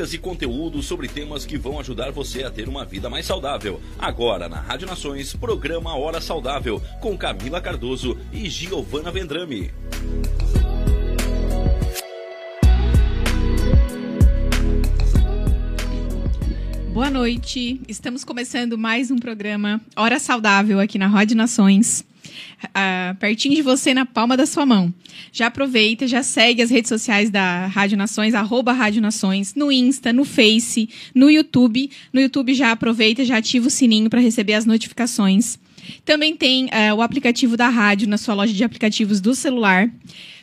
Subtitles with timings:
[0.00, 3.82] Dicas e conteúdo sobre temas que vão ajudar você a ter uma vida mais saudável.
[3.98, 9.70] Agora na Rádio Nações, programa Hora Saudável, com Camila Cardoso e Giovana Vendrame.
[17.00, 22.04] Boa noite, estamos começando mais um programa Hora Saudável aqui na Rádio Nações.
[22.62, 24.92] Uh, pertinho de você, na palma da sua mão.
[25.32, 30.12] Já aproveita, já segue as redes sociais da Rádio Nações, arroba Rádio Nações, no Insta,
[30.12, 31.90] no Face, no YouTube.
[32.12, 35.58] No YouTube já aproveita, já ativa o sininho para receber as notificações.
[36.04, 39.90] Também tem uh, o aplicativo da rádio na sua loja de aplicativos do celular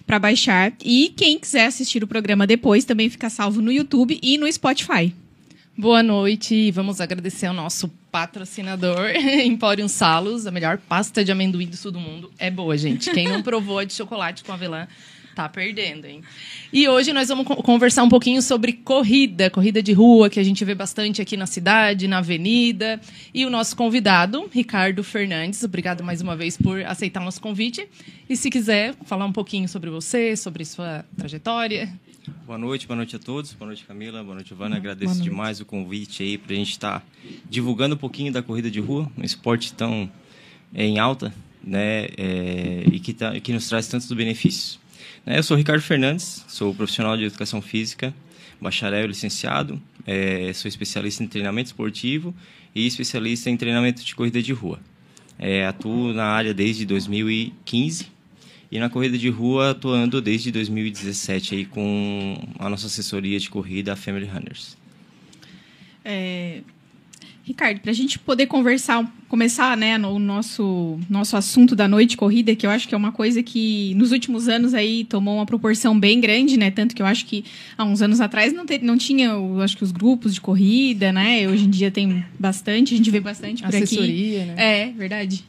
[0.07, 0.73] para baixar.
[0.83, 5.13] E quem quiser assistir o programa depois também fica salvo no YouTube e no Spotify.
[5.79, 9.11] Boa noite, vamos agradecer ao nosso patrocinador,
[9.45, 12.31] Emporium Salos, a melhor pasta de amendoim do sul do mundo.
[12.39, 13.11] É boa, gente.
[13.11, 14.87] Quem não provou a de chocolate com avelã
[15.35, 16.23] tá perdendo, hein?
[16.73, 20.65] E hoje nós vamos conversar um pouquinho sobre corrida, corrida de rua, que a gente
[20.65, 22.99] vê bastante aqui na cidade, na avenida.
[23.31, 27.87] E o nosso convidado, Ricardo Fernandes, obrigado mais uma vez por aceitar nosso convite.
[28.27, 31.87] E se quiser falar um pouquinho sobre você, sobre sua trajetória.
[32.45, 33.53] Boa noite, boa noite a todos.
[33.53, 34.21] Boa noite, Camila.
[34.21, 34.75] Boa noite, Giovana.
[34.75, 35.29] Agradeço noite.
[35.29, 37.05] demais o convite aí para a gente estar tá
[37.49, 40.11] divulgando um pouquinho da corrida de rua, um esporte tão
[40.73, 41.33] é, em alta,
[41.63, 44.79] né, é, e que, tá, que nos traz tantos benefícios.
[45.25, 48.13] Né, eu sou Ricardo Fernandes, sou profissional de educação física,
[48.59, 52.35] bacharel e licenciado, é, sou especialista em treinamento esportivo
[52.75, 54.79] e especialista em treinamento de corrida de rua.
[55.39, 58.16] É, atuo na área desde 2015
[58.71, 63.93] e na corrida de rua atuando desde 2017 aí com a nossa assessoria de corrida,
[63.93, 64.77] a Family Runners.
[66.03, 66.61] É,
[67.47, 72.53] Ricardo, para a gente poder conversar, começar né, no nosso, nosso assunto da noite corrida,
[72.53, 75.97] que eu acho que é uma coisa que nos últimos anos aí tomou uma proporção
[75.97, 76.69] bem grande, né?
[76.69, 77.45] Tanto que eu acho que
[77.77, 81.13] há uns anos atrás não, te, não tinha, eu acho que os grupos de corrida,
[81.13, 81.47] né?
[81.47, 84.51] Hoje em dia tem bastante, a gente vê bastante por Assessoria, aqui.
[84.51, 84.55] né?
[84.57, 85.45] É, verdade.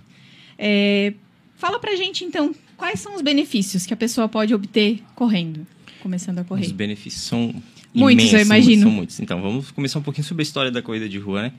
[0.56, 1.14] É,
[1.56, 5.66] fala pra gente, então, quais são os benefícios que a pessoa pode obter correndo,
[6.00, 6.64] começando a correr?
[6.64, 7.54] Os benefícios são
[7.92, 8.82] Muitos, imensos, eu imagino.
[8.82, 9.20] São muitos.
[9.20, 11.52] Então, vamos começar um pouquinho sobre a história da corrida de rua, né?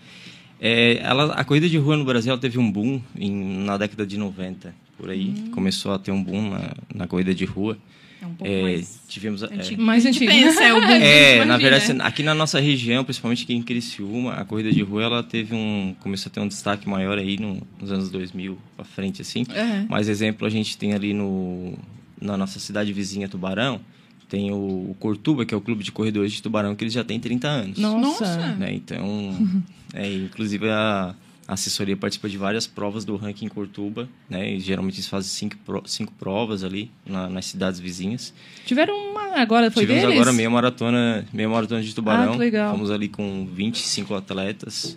[0.59, 4.17] É, ela, a corrida de rua no Brasil teve um boom em, na década de
[4.17, 5.29] 90, por aí.
[5.29, 5.51] Hum.
[5.51, 7.77] Começou a ter um boom na, na corrida de rua.
[8.21, 9.81] É um pouco é, mais tivemos antigo.
[9.81, 10.31] É, mais antigo.
[10.31, 12.03] Pensa, é, o é na verdade, né?
[12.03, 15.95] aqui na nossa região, principalmente aqui em Criciúma, a corrida de rua ela teve um
[15.99, 19.41] começou a ter um destaque maior aí no, nos anos 2000 para frente assim.
[19.41, 19.87] Uhum.
[19.89, 21.77] Mas exemplo a gente tem ali no
[22.21, 23.79] na nossa cidade vizinha Tubarão,
[24.27, 27.03] tem o, o Cortuba, que é o clube de corredores de Tubarão, que ele já
[27.03, 27.79] tem 30 anos.
[27.79, 28.55] Nossa!
[28.55, 28.73] Né?
[28.73, 29.63] Então,
[29.93, 31.15] é, inclusive a,
[31.49, 34.53] A assessoria participa de várias provas do ranking Cortuba, né?
[34.53, 35.57] E geralmente eles fazem cinco,
[35.87, 38.31] cinco provas ali na, nas cidades vizinhas.
[38.67, 40.15] Tiveram uma agora, foi Tivemos deles?
[40.19, 42.29] agora meia maratona, meia maratona de Tubarão.
[42.29, 42.71] Ah, que legal.
[42.71, 44.95] Fomos ali com 25 atletas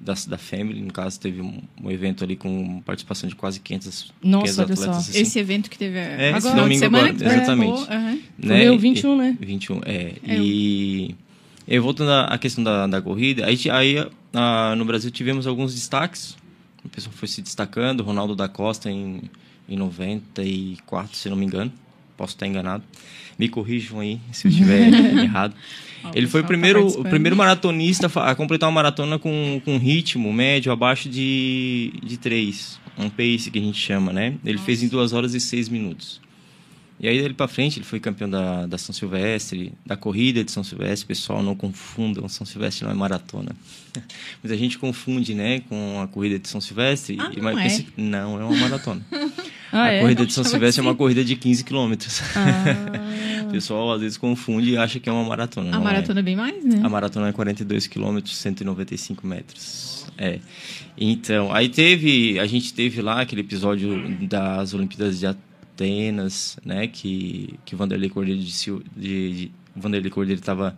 [0.00, 0.80] da, da Family.
[0.82, 4.64] No caso, teve um, um evento ali com participação de quase 500, Nossa, 500 olha
[4.64, 4.84] atletas.
[5.04, 5.10] só.
[5.10, 7.82] assim, Esse evento que teve É, esse agora, domingo semana agora, que exatamente.
[7.84, 8.18] acabou, aham.
[8.44, 9.36] Foi o 21, né?
[9.40, 9.92] 21, é.
[9.94, 11.14] É, e,
[11.68, 16.36] e voltando à questão da, da corrida, aí, aí ah, no Brasil tivemos alguns destaques.
[16.84, 18.02] O pessoal foi se destacando.
[18.02, 19.22] Ronaldo da Costa em,
[19.68, 21.72] em 94, se não me engano.
[22.16, 22.84] Posso estar enganado.
[23.38, 24.88] Me corrijam aí se eu estiver
[25.22, 25.54] errado.
[26.04, 27.10] Ó, Ele foi o tá primeiro, o participando.
[27.10, 32.80] primeiro maratonista a completar uma maratona com, com ritmo médio abaixo de, de 3.
[32.98, 34.34] Um pace que a gente chama, né?
[34.44, 36.20] Ele fez em 2 horas e 6 minutos.
[37.02, 40.52] E aí, dali pra frente, ele foi campeão da, da São Silvestre, da corrida de
[40.52, 41.04] São Silvestre.
[41.04, 43.50] Pessoal, não confundam, São Silvestre não é maratona.
[44.40, 47.16] Mas a gente confunde, né, com a corrida de São Silvestre.
[47.18, 47.84] Ah, não é?
[47.96, 49.04] não, é uma maratona.
[49.74, 50.00] Ah, a é?
[50.02, 50.98] corrida de São Silvestre é que uma sim.
[50.98, 52.20] corrida de 15 quilômetros.
[52.36, 55.70] Ah, O pessoal, às vezes, confunde e acha que é uma maratona.
[55.70, 55.84] A não é.
[55.84, 56.82] maratona é bem mais, né?
[56.84, 60.06] A maratona é 42 quilômetros, 195 metros.
[60.18, 60.40] É.
[60.94, 65.26] Então, aí teve, a gente teve lá aquele episódio das Olimpíadas de
[65.74, 68.40] Atenas, né, que que o Vanderlei Cordeiro
[68.96, 70.76] de, Vanderlei Cordeiro estava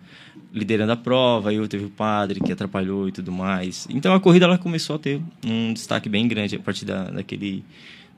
[0.52, 3.86] liderando a prova, aí teve o padre que atrapalhou e tudo mais.
[3.90, 7.64] Então a corrida ela começou a ter um destaque bem grande a partir da, daquele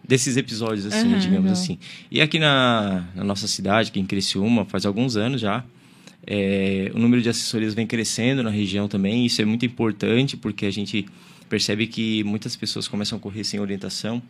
[0.06, 1.78] desses episódios assim, Aham, digamos assim.
[2.10, 5.64] E aqui na, na nossa cidade, aqui em Criciúma, faz alguns anos já,
[6.26, 9.24] é, o número de assessorias vem crescendo na região também.
[9.24, 11.06] Isso é muito importante porque a gente
[11.48, 14.22] percebe que muitas pessoas começam a correr sem orientação.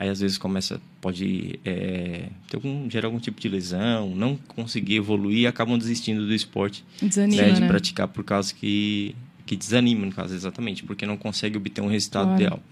[0.00, 4.96] Aí às vezes começa, pode é, ter algum, gerar algum tipo de lesão, não conseguir
[4.96, 7.66] evoluir e acabam desistindo do esporte Desanima, né, de né?
[7.66, 9.14] praticar por causa que
[9.44, 12.40] que desanima no caso exatamente porque não consegue obter um resultado Claro.
[12.42, 12.62] ideal.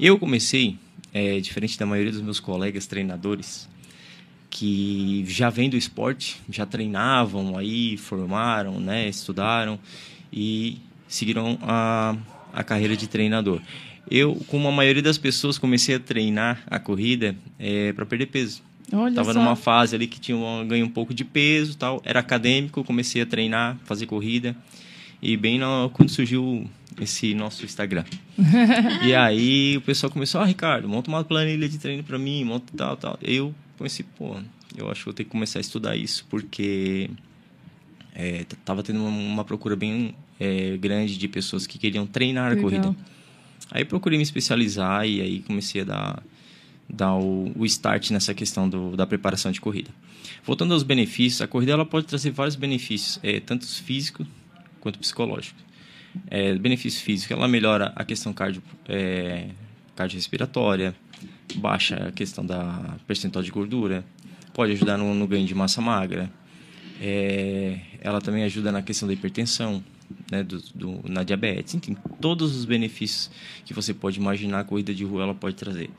[0.00, 0.78] Eu comecei
[1.12, 3.68] é, diferente da maioria dos meus colegas treinadores
[4.48, 9.78] que já vêm do esporte, já treinavam aí, formaram, né, estudaram
[10.32, 12.16] e seguiram a,
[12.50, 13.60] a carreira de treinador.
[14.10, 18.62] Eu, como a maioria das pessoas, comecei a treinar a corrida é, para perder peso.
[18.92, 19.38] Olha Tava só.
[19.38, 22.02] numa fase ali que tinha um, ganho um pouco de peso, tal.
[22.04, 24.54] Era acadêmico, comecei a treinar, fazer corrida
[25.22, 26.68] e bem na, quando surgiu
[27.00, 28.04] esse nosso Instagram.
[29.06, 32.72] e aí o pessoal começou, ah, Ricardo, monta uma planilha de treino para mim, monta
[32.76, 33.18] tal, tal.
[33.22, 34.36] Eu comecei, pô,
[34.76, 37.08] eu acho que vou ter que começar a estudar isso porque
[38.14, 42.54] é, tava tendo uma, uma procura bem é, grande de pessoas que queriam treinar a
[42.54, 42.64] Legal.
[42.64, 42.96] corrida.
[43.72, 46.22] Aí procurei me especializar e aí comecei a dar,
[46.88, 49.90] dar o, o start nessa questão do, da preparação de corrida.
[50.44, 54.26] Voltando aos benefícios, a corrida ela pode trazer vários benefícios, é, tanto físico
[54.78, 55.58] quanto psicológico.
[56.26, 59.48] É, benefício físico, ela melhora a questão cardio, é,
[59.96, 60.94] cardiorrespiratória,
[61.54, 64.04] baixa a questão da percentual de gordura,
[64.52, 66.30] pode ajudar no, no ganho de massa magra,
[67.00, 69.82] é, ela também ajuda na questão da hipertensão,
[70.30, 73.30] né, do, do- na diabetes, enfim, todos os benefícios
[73.64, 75.90] que você pode imaginar a corrida de rua ela pode trazer.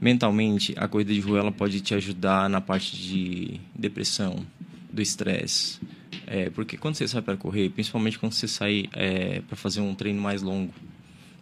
[0.00, 4.44] Mentalmente, a corrida de rua ela pode te ajudar na parte de depressão,
[4.92, 5.78] do estresse,
[6.26, 9.94] é, porque quando você sai para correr, principalmente quando você sai é, para fazer um
[9.94, 10.72] treino mais longo,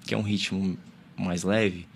[0.06, 0.78] que é um ritmo
[1.16, 1.86] mais leve,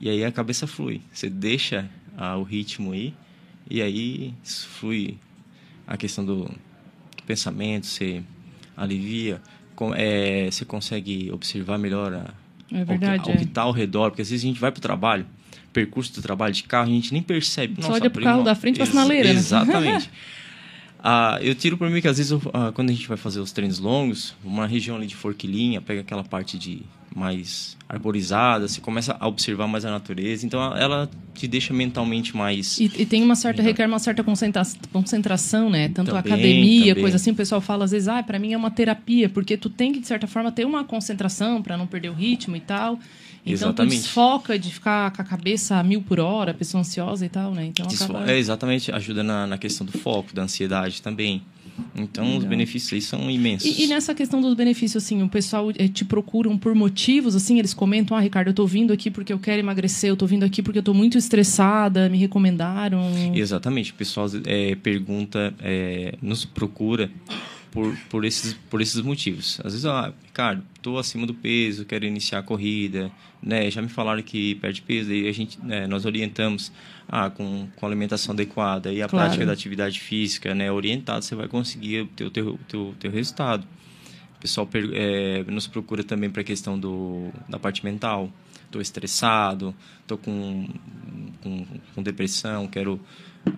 [0.00, 1.00] e aí a cabeça flui.
[1.12, 3.14] Você deixa ah, o ritmo aí,
[3.68, 5.18] e aí flui
[5.86, 6.50] a questão do,
[7.26, 8.22] pensamento, você
[8.76, 9.40] alivia,
[9.74, 12.30] com- é, você consegue observar melhor a,
[12.76, 13.46] É verdade, ao que, ao que é.
[13.46, 15.26] tá ao redor, porque às vezes a gente vai para o trabalho,
[15.72, 17.74] percurso do trabalho de carro, a gente nem percebe.
[17.82, 19.38] Só Nossa, olha pro abri carro uma- da frente e pra Ex- sinaleira, né?
[19.38, 20.10] Exatamente.
[21.06, 23.38] Ah, eu tiro por mim que às vezes eu- ah, quando a gente vai fazer
[23.38, 26.80] os treinos longos, uma região ali de forquilinha, pega aquela parte de
[27.14, 32.78] mais arborizada, você começa a observar mais a natureza, então ela- te deixa mentalmente mais
[32.78, 33.72] E, e tem uma certa, Legal.
[33.72, 35.88] requer uma certa concentra- concentração, né?
[35.88, 37.02] Tanto Também, academia, também.
[37.02, 39.68] coisa assim, o pessoal fala às vezes, ah, para mim é uma terapia, porque tu
[39.68, 42.98] tem que, de certa forma, ter uma concentração para não perder o ritmo e tal.
[43.46, 43.96] Então Exatamente.
[43.96, 47.52] tu desfoca de ficar com a cabeça a mil por hora, pessoa ansiosa e tal,
[47.52, 47.66] né?
[47.66, 48.30] Então acaba...
[48.30, 51.42] É, exatamente, ajuda na, na questão do foco, da ansiedade também.
[51.94, 52.50] Então, os Legal.
[52.50, 53.78] benefícios aí são imensos.
[53.78, 57.58] E, e nessa questão dos benefícios, assim, o pessoal eh, te procuram por motivos, assim,
[57.58, 60.44] eles comentam, ah, Ricardo, eu tô vindo aqui porque eu quero emagrecer, eu tô vindo
[60.44, 63.00] aqui porque eu tô muito estressada, me recomendaram.
[63.34, 67.10] Exatamente, o pessoal é, pergunta, é, nos procura
[67.74, 69.58] por, por, esses, por esses motivos.
[69.64, 73.10] Às vezes, ah, Ricardo, estou acima do peso, quero iniciar a corrida,
[73.42, 73.68] né?
[73.68, 76.70] Já me falaram que perde peso, aí a gente, né, nós orientamos
[77.08, 79.26] ah, com, com alimentação adequada e a Claro.
[79.26, 80.70] prática da atividade física, né?
[80.70, 83.66] Orientado, você vai conseguir ter o teu, teu, teu resultado.
[84.38, 88.32] pessoal é, nos procura também para a questão do, da parte mental.
[88.66, 90.68] Estou estressado, estou com,
[91.42, 93.00] com, com, depressão, quero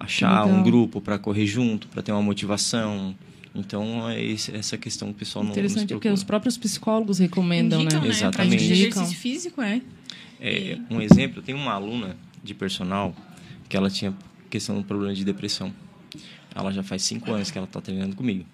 [0.01, 0.59] achar Legal.
[0.59, 3.15] um grupo para correr junto, para ter uma motivação.
[3.57, 8.01] Então, é essa questão que o pessoal não Interessante, porque os próprios psicólogos recomendam, Indicam,
[8.01, 8.07] né?
[8.09, 8.13] né?
[8.13, 8.67] Exatamente.
[8.67, 9.81] Pra exercício físico, é.
[10.41, 10.79] é.
[10.91, 13.15] Um exemplo, tem uma aluna de personal
[13.69, 14.15] que ela tinha
[14.49, 15.73] questão do problema de depressão.
[16.55, 18.45] Ela já faz cinco anos que ela está treinando comigo.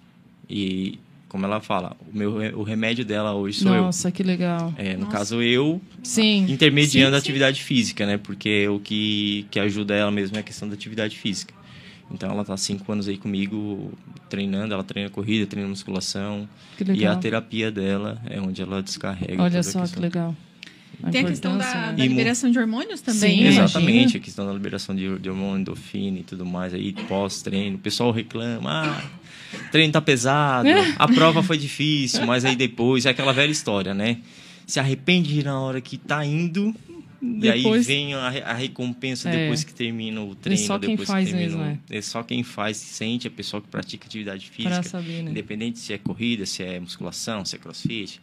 [0.49, 3.83] E como ela fala, o meu o remédio dela hoje sou Nossa, eu.
[3.85, 4.73] Nossa, que legal.
[4.77, 5.17] É, no Nossa.
[5.17, 6.45] caso eu sim.
[6.49, 7.63] intermediando sim, a atividade sim.
[7.63, 8.17] física, né?
[8.17, 11.53] Porque o que que ajuda ela mesmo é a questão da atividade física.
[12.11, 13.91] Então ela está cinco anos aí comigo
[14.29, 16.47] treinando, ela treina corrida, treina musculação.
[16.93, 19.41] E a terapia dela é onde ela descarrega.
[19.41, 20.35] Olha só que legal.
[21.01, 21.93] A Tem a questão da, né?
[21.97, 23.37] da liberação de hormônios também.
[23.37, 23.49] Sim, né?
[23.49, 26.73] Exatamente, a questão da liberação de, de hormônio, endorfina e tudo mais.
[26.73, 29.03] Aí pós-treino, o pessoal reclama, ah,
[29.71, 34.19] treino tá pesado, a prova foi difícil, mas aí depois é aquela velha história, né?
[34.67, 36.73] Se arrepende na hora que tá indo,
[37.25, 39.31] Depois- e aí vem a, a recompensa É.
[39.43, 40.61] depois que termina o treino.
[40.61, 43.61] só quem depois faz que termina mesmo, o- É só quem faz, sente, a pessoa
[43.61, 44.83] que pratica atividade Pra física.
[44.83, 45.31] saber, né?
[45.31, 48.19] Independente se é corrida, se é musculação, se é crossfit,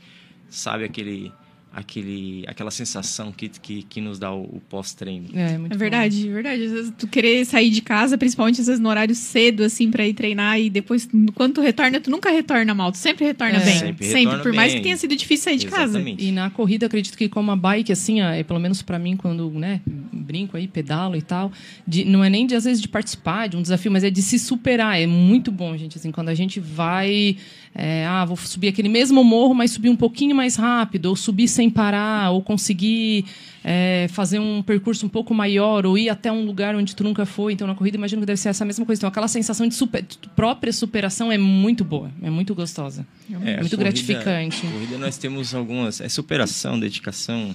[0.51, 1.33] sabe aquele,
[1.73, 5.27] aquele, aquela sensação que, que, que nos dá o, o pós-treino.
[5.35, 6.65] É, É verdade, é verdade.
[6.65, 10.07] Às vezes tu querer sair de casa, principalmente às vezes no horário cedo, assim, pra
[10.07, 13.65] ir treinar, e depois, quando tu retorna, tu nunca retorna mal, tu sempre retorna É.
[13.65, 13.75] bem.
[13.79, 14.81] Sempre Sempre, retorna por mais bem.
[14.81, 15.85] que tenha sido difícil sair de casa.
[15.99, 16.25] Exatamente.
[16.25, 19.51] E na corrida, acredito que como a bike, assim, é, pelo menos pra mim, quando
[19.51, 21.53] né, brinco aí, pedalo e tal,
[21.87, 24.23] de- não é nem de, às vezes, de participar de um desafio, mas é de
[24.23, 25.01] se superar.
[25.01, 27.37] É muito bom, gente, assim, quando a gente vai...
[27.75, 31.47] é, ah, vou subir aquele mesmo morro, mas subir um pouquinho mais rápido, ou subir
[31.49, 33.25] sem parar, ou conseguir
[33.65, 37.25] é, fazer um percurso um pouco maior, ou ir até um lugar onde tu nunca
[37.25, 37.53] foi.
[37.53, 38.99] Então, na corrida, imagino que deve ser essa mesma coisa.
[39.01, 43.07] Então, aquela sensação de super- própria superação é muito boa, é muito gostosa.
[43.31, 44.63] É, a muito corrida- gratificante.
[44.67, 46.01] Corrida nós temos algumas.
[46.01, 47.55] É superação, dedicação,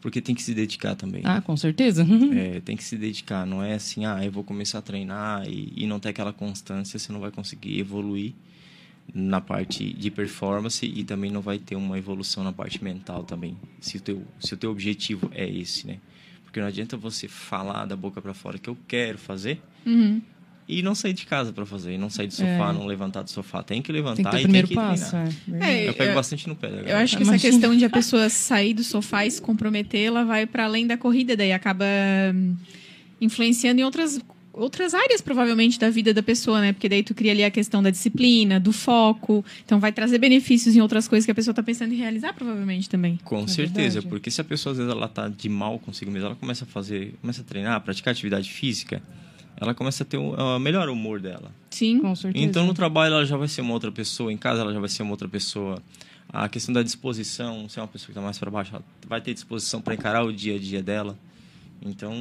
[0.00, 1.22] porque tem que se dedicar também.
[1.24, 2.06] Ah, com certeza.
[2.32, 3.44] É, tem que se dedicar.
[3.44, 6.96] Não é assim, ah, eu vou começar a treinar e, e não ter aquela constância,
[6.96, 8.32] você não vai conseguir evoluir
[9.14, 13.56] na parte de performance e também não vai ter uma evolução na parte mental também.
[13.80, 15.98] Se o teu, se o teu objetivo é esse, né?
[16.44, 20.20] Porque não adianta você falar da boca para fora que eu quero fazer Uhum.
[20.68, 22.72] e não sair de casa para fazer, e não sair do sofá, É.
[22.72, 23.62] não levantar do sofá.
[23.62, 25.16] Tem que levantar Tem que ter o e primeiro tem que passo.
[25.16, 25.84] É.
[25.84, 27.90] É, Eu pego eu- bastante no pé da Eu acho que essa questão de a
[27.90, 31.84] pessoa sair do sofá e se comprometer, ela vai para além da corrida, daí acaba
[32.34, 32.56] hum,
[33.20, 34.20] influenciando em outras,
[34.58, 36.72] outras áreas, provavelmente, da vida da pessoa, né?
[36.72, 39.44] Porque daí tu cria ali a questão da disciplina, do foco.
[39.64, 42.88] Então vai trazer benefícios em outras coisas que a pessoa tá pensando em realizar, provavelmente,
[42.88, 43.18] também.
[43.24, 44.06] Com É certeza, verdade.
[44.08, 46.66] porque se a pessoa às vezes ela tá de mal consigo mesma, ela começa a
[46.66, 49.02] fazer, começa a treinar, a praticar atividade física,
[49.60, 51.50] ela começa a ter um uh, melhor humor dela.
[51.70, 51.98] Sim.
[52.00, 52.44] Com certeza.
[52.44, 54.88] Então no trabalho ela já vai ser uma outra pessoa, em casa ela já vai
[54.88, 55.82] ser uma outra pessoa.
[56.30, 59.20] A questão da disposição, se é uma pessoa que está mais para baixo, ela vai
[59.20, 61.16] ter disposição para encarar o dia a dia dela.
[61.84, 62.12] Então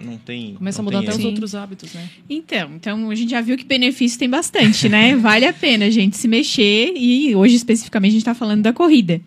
[0.00, 0.54] não tem.
[0.54, 2.08] Começa a não mudar tem até os outros hábitos, né?
[2.28, 5.16] Então, então a gente já viu que benefício tem bastante, né?
[5.16, 8.72] Vale a pena a gente se mexer e hoje especificamente a gente está falando da
[8.72, 9.20] corrida.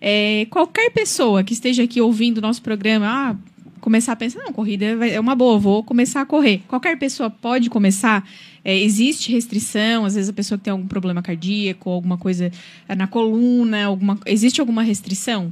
[0.00, 3.36] É, qualquer pessoa que esteja aqui ouvindo o nosso programa, ah,
[3.80, 6.62] começar a pensar, não, corrida é uma boa, vou começar a correr.
[6.66, 8.26] Qualquer pessoa pode começar.
[8.64, 12.52] É, existe restrição, às vezes a pessoa que tem algum problema cardíaco, alguma coisa
[12.94, 15.50] na coluna, alguma, existe alguma restrição?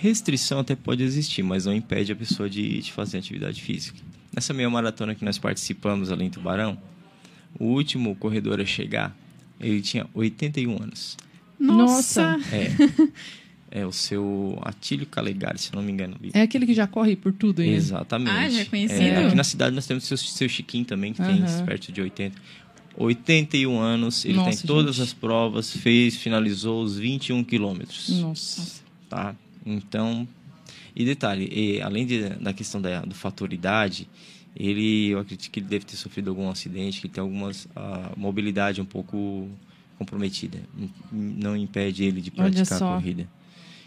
[0.00, 3.98] Restrição até pode existir, mas não impede a pessoa de, de fazer atividade física.
[4.32, 6.78] Nessa meia maratona que nós participamos ali em Tubarão,
[7.58, 9.12] o último corredor a chegar,
[9.58, 11.16] ele tinha 81 anos.
[11.58, 12.38] Nossa.
[12.52, 16.16] É, é o seu Atílio Calegari, se não me engano.
[16.32, 17.70] É aquele que já corre por tudo né?
[17.70, 18.30] Exatamente.
[18.30, 19.02] Ah, já é conhecido?
[19.02, 22.00] É, aqui na cidade nós temos o seu, seu Chiquinho também, que tem perto de
[22.00, 22.40] 80.
[22.96, 25.06] 81 anos, ele Nossa, tem todas gente.
[25.06, 28.10] as provas, fez, finalizou os 21 quilômetros.
[28.20, 28.80] Nossa.
[29.08, 29.34] tá?
[29.72, 30.26] Então,
[30.94, 34.08] e detalhe, e além de- da questão da do fator idade,
[34.56, 38.80] ele, eu acredito que ele deve ter sofrido algum acidente, que tem algumas a mobilidade
[38.80, 39.48] um pouco
[39.98, 40.58] comprometida,
[41.12, 43.28] não impede ele de praticar a corrida.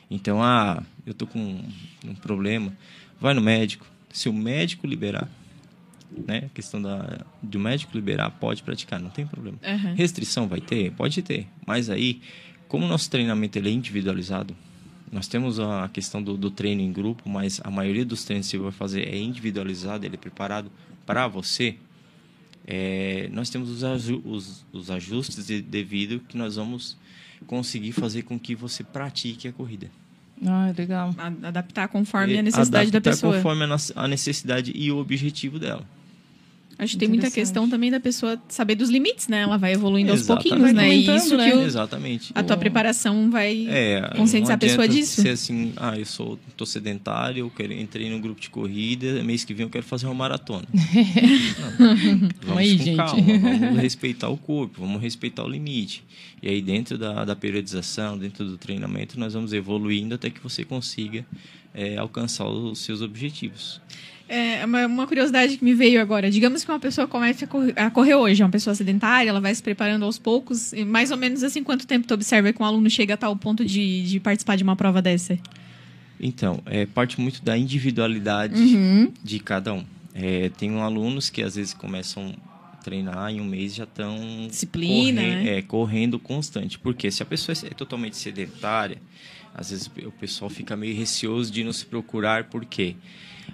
[0.09, 1.39] Então, ah, eu tô com
[2.05, 2.71] um problema,
[3.19, 3.85] vai no médico.
[4.11, 5.29] Se o médico liberar,
[6.27, 9.57] né, a questão da do médico liberar, pode praticar, não tem problema.
[9.63, 9.93] Aham.
[9.93, 10.91] Restrição vai ter?
[10.91, 11.47] Pode ter.
[11.65, 12.21] Mas aí,
[12.67, 14.55] como o nosso treinamento ele é individualizado,
[15.11, 18.57] nós temos a questão do, do treino em grupo, mas a maioria dos treinos que
[18.57, 20.71] você vai fazer é individualizado, ele é preparado
[21.05, 21.75] para você.
[22.65, 26.95] É, nós temos os, aju- os, os ajustes de- devido que nós vamos
[27.47, 29.89] conseguir fazer com que você pratique a corrida.
[30.45, 31.13] Ah, legal.
[31.17, 33.35] A- Adaptar conforme a E necessidade da adaptar pessoa.
[33.35, 35.83] Conforme a, nossa- a necessidade e o objetivo dela.
[36.81, 39.41] Acho que tem muita questão também da pessoa saber dos limites, né?
[39.41, 40.49] Ela vai evoluindo aos Exatamente.
[40.49, 40.89] pouquinhos, né?
[40.95, 41.51] E isso né?
[41.51, 42.31] que o- Exatamente.
[42.33, 45.21] a tua preparação vai É, conscientizar não a pessoa disso.
[45.21, 49.43] Ser assim, ah, eu sou, tô sedentário, eu quero, entrei num grupo de corrida, mês
[49.43, 50.65] que vem eu quero fazer uma maratona.
[51.79, 52.97] Não, vamos aí, com gente.
[52.97, 53.21] calma,
[53.59, 56.03] vamos respeitar o corpo, vamos respeitar o limite.
[56.41, 60.63] E aí dentro da, da periodização, dentro do treinamento, nós vamos evoluindo até que você
[60.65, 61.23] consiga
[61.73, 63.79] é, alcançar os seus objetivos.
[64.33, 66.29] É uma, uma curiosidade que me veio agora.
[66.31, 69.41] Digamos que uma pessoa comece a correr, a correr hoje, é uma pessoa sedentária, ela
[69.41, 70.71] vai se preparando aos poucos.
[70.73, 73.35] E mais ou menos assim, quanto tempo tu observa que um aluno chega a tal
[73.35, 75.37] ponto de, de participar de uma prova dessa?
[76.19, 79.11] Então, é, parte muito da individualidade Uhum.
[79.23, 79.83] de cada um.
[80.13, 82.33] É, tem alunos que às vezes começam
[82.73, 85.57] a treinar em um mês já estão Disciplina, né?
[85.57, 86.77] é, correndo constante.
[86.77, 88.97] Porque se a pessoa é totalmente sedentária,
[89.53, 92.95] às vezes o pessoal fica meio receoso de não se procurar porque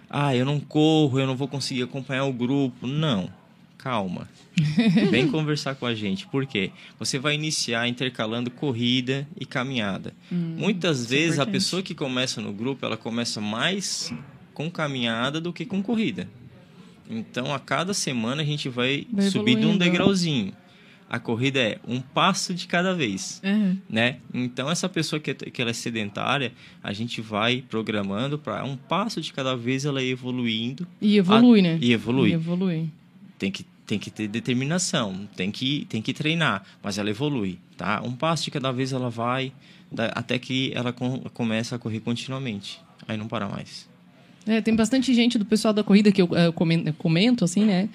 [0.10, 2.88] ah, eu não corro, eu não vou conseguir acompanhar o grupo.
[2.88, 3.30] Não,
[3.78, 4.28] calma.
[5.12, 10.14] Vem conversar com a gente, porque você vai iniciar intercalando corrida e caminhada.
[10.32, 14.12] Muitas isso é vezes a pessoa que começa no grupo, ela começa mais
[14.54, 16.28] com caminhada do que com corrida.
[17.10, 20.54] Então, a cada semana a gente vai, Vai subindo um degrauzinho.
[21.10, 23.78] A corrida é um passo de cada vez Uhum.
[23.90, 24.18] né?
[24.34, 26.52] Então essa pessoa que, é- que ela é sedentária,
[26.84, 31.60] a gente vai programando para um passo de cada vez ela ir evoluindo E evolui,
[31.60, 31.78] a- né?
[31.82, 32.30] e evolui.
[32.32, 32.90] E evolui.
[33.40, 38.02] Tem que tem que ter determinação, tem que tem que treinar, mas ela evolui, tá?
[38.04, 39.54] Um passo de cada vez ela vai
[39.90, 42.82] da- até que ela com, começa a correr continuamente.
[43.08, 43.88] Aí não para mais.
[44.46, 47.88] É, tem bastante gente do pessoal da corrida que eu, comen- eu comento, assim, né?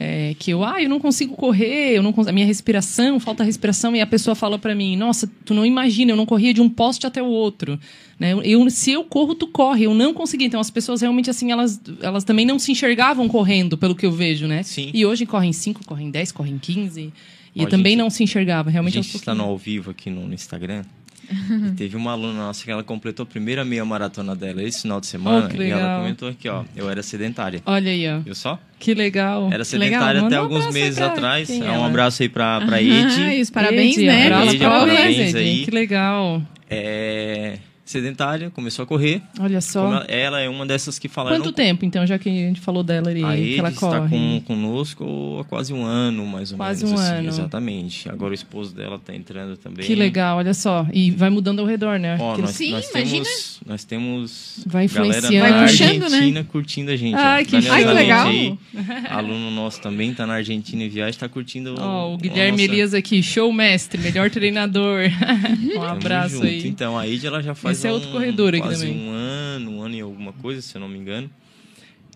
[0.00, 3.96] É, que eu, ah, eu não consigo correr, eu não a minha respiração, falta respiração,
[3.96, 6.68] e a pessoa fala pra mim, nossa, tu não imagina, eu não corria de um
[6.68, 7.80] poste até o outro.
[8.18, 8.32] Né?
[8.44, 10.44] Eu, se eu corro, tu corre, eu não consegui.
[10.44, 14.12] Então as pessoas realmente, assim, elas, elas também não se enxergavam correndo, pelo que eu
[14.12, 14.62] vejo, né?
[14.62, 14.90] Sim.
[14.94, 17.12] E hoje correm 5, correm 10, correm 15.
[17.54, 20.10] E Ó, também gente- não se enxergava, A realmente gente está no ao vivo aqui
[20.10, 20.84] no, no Instagram.
[21.72, 25.00] e teve uma aluna nossa que ela completou a primeira meia maratona dela esse final
[25.00, 26.00] de semana Oh, e ela legal.
[26.00, 27.60] comentou aqui, ó, eu era sedentária.
[27.66, 28.20] Olha aí, ó.
[28.20, 28.58] Viu só?
[28.78, 29.42] Que legal.
[29.46, 29.64] Era legal.
[29.64, 31.48] sedentária Manda até alguns meses atrás.
[31.48, 31.78] quem É, ela?
[31.78, 33.20] um abraço aí pra, pra Ah, Ed.
[33.38, 34.30] e os parabéns, né?
[34.58, 35.36] parabéns Edi.
[35.38, 35.64] aí.
[35.64, 36.42] Que legal.
[36.70, 37.58] É,
[37.90, 39.22] sedentária, começou a correr.
[39.40, 39.86] Olha só.
[39.86, 41.30] Ela, ela é uma dessas que fala...
[41.30, 44.08] Quanto tempo, então, já que a gente falou dela ali, A que ela está corre?
[44.10, 47.00] com, conosco há quase um ano, mais ou Quase menos.
[47.00, 47.28] um assim, ano.
[47.28, 48.08] Exatamente.
[48.08, 49.84] Agora o esposo dela está entrando também.
[49.86, 50.86] Que legal, olha só.
[50.92, 52.16] E vai mudando ao redor, né?
[52.20, 53.24] Ó, nós, Sim, nós imagina.
[53.24, 55.50] temos, nós temos Vai galera influenciando.
[55.50, 57.14] da Vai puxando, Argentina curtindo a gente.
[57.14, 57.18] ó.
[57.18, 58.28] Ai, que Daniel Ai, que legal.
[58.28, 58.58] Aí,
[59.10, 62.62] aluno nosso também está na Argentina em viagem, está curtindo Ó, o a Guilherme nossa-
[62.64, 65.04] Elias aqui, show mestre, melhor treinador.
[65.76, 66.66] um abraço aí.
[66.68, 69.08] Então, a Id ela já faz Esse é outro corredor aqui quase também.
[69.08, 71.30] um ano, um ano e alguma coisa, se eu não me engano.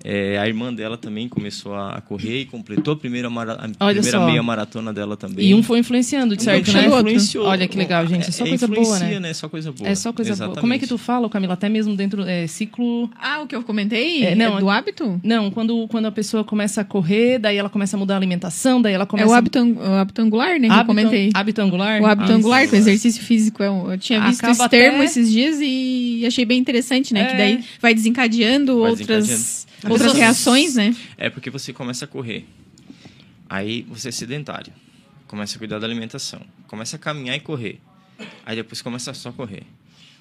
[0.04, 4.26] É, a irmã dela também começou a correr e completou a primeira, mara- a primeira
[4.26, 5.46] meia maratona dela também.
[5.46, 6.88] E um foi influenciando, de Um certo, puxando né?
[6.88, 7.08] o outro.
[7.12, 7.46] Influenciou.
[7.46, 8.28] Olha que legal, gente.
[8.28, 9.32] É só coisa boa, influencia, né?
[9.32, 9.88] Só coisa boa.
[9.88, 10.60] É só coisa boa.
[10.60, 11.06] Como é que tu Exatamente.
[11.06, 11.54] fala, Camila?
[11.54, 13.08] Até mesmo dentro é, ciclo.
[13.16, 14.24] Ah, o que eu comentei?
[14.24, 15.20] É, não, É do hábito?
[15.22, 18.82] Não, quando, quando a pessoa começa a correr, daí ela começa a mudar a alimentação,
[18.82, 20.66] daí ela É começa o hábito, o hábito angular, né?
[20.66, 21.30] Que eu Hábito- comentei.
[21.32, 22.02] Hábito angular?
[22.02, 24.68] O hábito Ah, angular, que o exercício físico é um, Eu tinha visto Acaba esse
[24.68, 27.20] termo até- esses dias e achei bem interessante, né?
[27.20, 27.26] É.
[27.26, 29.71] Que daí vai desencadeando Vai outras, desencadeando.
[29.88, 30.94] Outras reações, né?
[31.16, 32.46] É porque você começa a correr.
[33.48, 34.72] Aí você é sedentário.
[35.26, 36.40] Começa a cuidar da alimentação.
[36.66, 37.80] Começa a caminhar e correr.
[38.44, 39.62] Aí depois começa só a correr.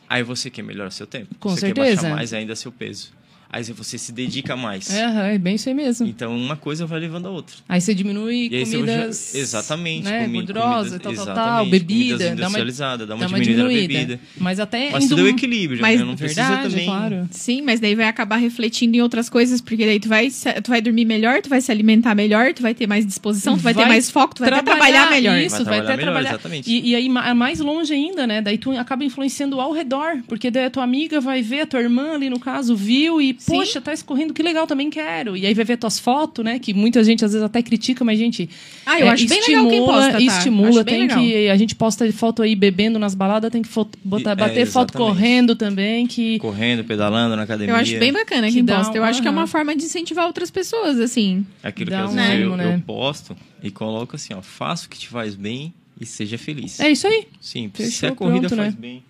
[0.07, 1.33] Aí você quer melhorar seu tempo.
[1.35, 2.01] Com você quer certeza.
[2.01, 3.13] baixar mais ainda seu peso.
[3.53, 4.89] Aí você se dedica mais.
[4.89, 6.07] É, é bem isso aí mesmo.
[6.07, 7.55] Então uma coisa vai levando a outra.
[7.67, 9.31] Aí você diminui aí você comidas.
[9.33, 11.85] já- exatamente, Né, comi- gordurosa, comidas- tal, tal, tal, bebida.
[11.93, 13.99] comidas Dá uma, industrializadas, dá uma, dá uma diminuída, na diminuída.
[13.99, 14.19] bebida.
[14.37, 14.89] Mas até.
[14.91, 16.05] Mas indo- tudo é o equilíbrio, Mas né?
[16.05, 16.85] Não precisa Verdade, também.
[16.85, 17.27] claro.
[17.31, 20.29] Sim, mas daí vai acabar refletindo em outras coisas, porque daí tu vai,
[20.63, 23.61] tu vai dormir melhor, tu vai se alimentar melhor, tu vai ter mais disposição, tu
[23.61, 25.37] vai, ter Vai mais foco, tu vai até trabalhar melhor.
[25.39, 26.29] Isso, Vai vai, trabalhar até melhor, trabalhar.
[26.29, 26.69] exatamente.
[26.71, 28.41] E, e aí, ma- mais longe ainda, né?
[28.41, 31.81] Daí tu acaba influenciando ao redor, porque daí a tua amiga vai ver, a tua
[31.81, 33.53] irmã ali no caso, viu e, Sim.
[33.53, 35.35] poxa, tá escorrendo, que legal, também quero.
[35.35, 36.59] E aí vai ver tuas fotos, né?
[36.59, 38.47] Que muita gente às vezes até critica, mas, gente.
[38.85, 40.19] Ah, eu é, acho bem legal quem estimula- posta, tá?
[40.21, 41.19] Estimula, tem legal.
[41.19, 41.49] que.
[41.49, 44.67] A gente posta foto aí bebendo nas baladas, tem que foto- botar, E- é, bater
[44.67, 46.37] foto correndo também, que.
[46.37, 47.73] Correndo, pedalando na academia.
[47.73, 48.95] Eu acho bem bacana Que quem dá posta.
[48.95, 51.43] Eu acho que é uma forma de incentivar outras pessoas, assim.
[51.63, 52.75] Aquilo que às um vezes eu, ânimo, né?
[52.75, 56.79] eu posto e coloco assim, ó, faça o que te faz bem e seja feliz.
[56.79, 57.27] É isso aí.
[57.39, 57.95] Simples.
[57.95, 58.79] Se a corrida pronto, faz né?
[58.79, 59.03] bem,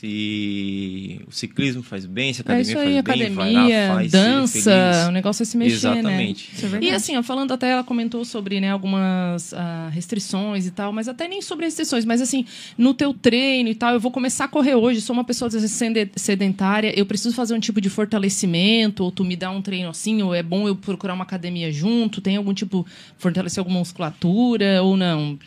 [0.00, 3.52] se o ciclismo faz bem, se a É academia isso aí, faz bem, academia, vai
[3.88, 6.66] lá, faz, dança, o negócio é se mexer, Exatamente.
[6.66, 6.78] né?
[6.80, 6.84] É.
[6.84, 11.08] E assim, ó, falando até, ela comentou sobre né, algumas ah, restrições e tal, mas
[11.08, 12.44] até nem sobre restrições, mas assim,
[12.76, 15.54] no teu treino e tal, eu vou começar a correr hoje, sou uma pessoa às
[15.54, 19.62] vezes, sende- sedentária, eu preciso fazer um tipo de fortalecimento, ou tu me dá um
[19.62, 23.78] treino assim, ou é bom eu procurar uma academia junto, tem algum tipo, fortalecer alguma
[23.78, 25.38] musculatura ou não?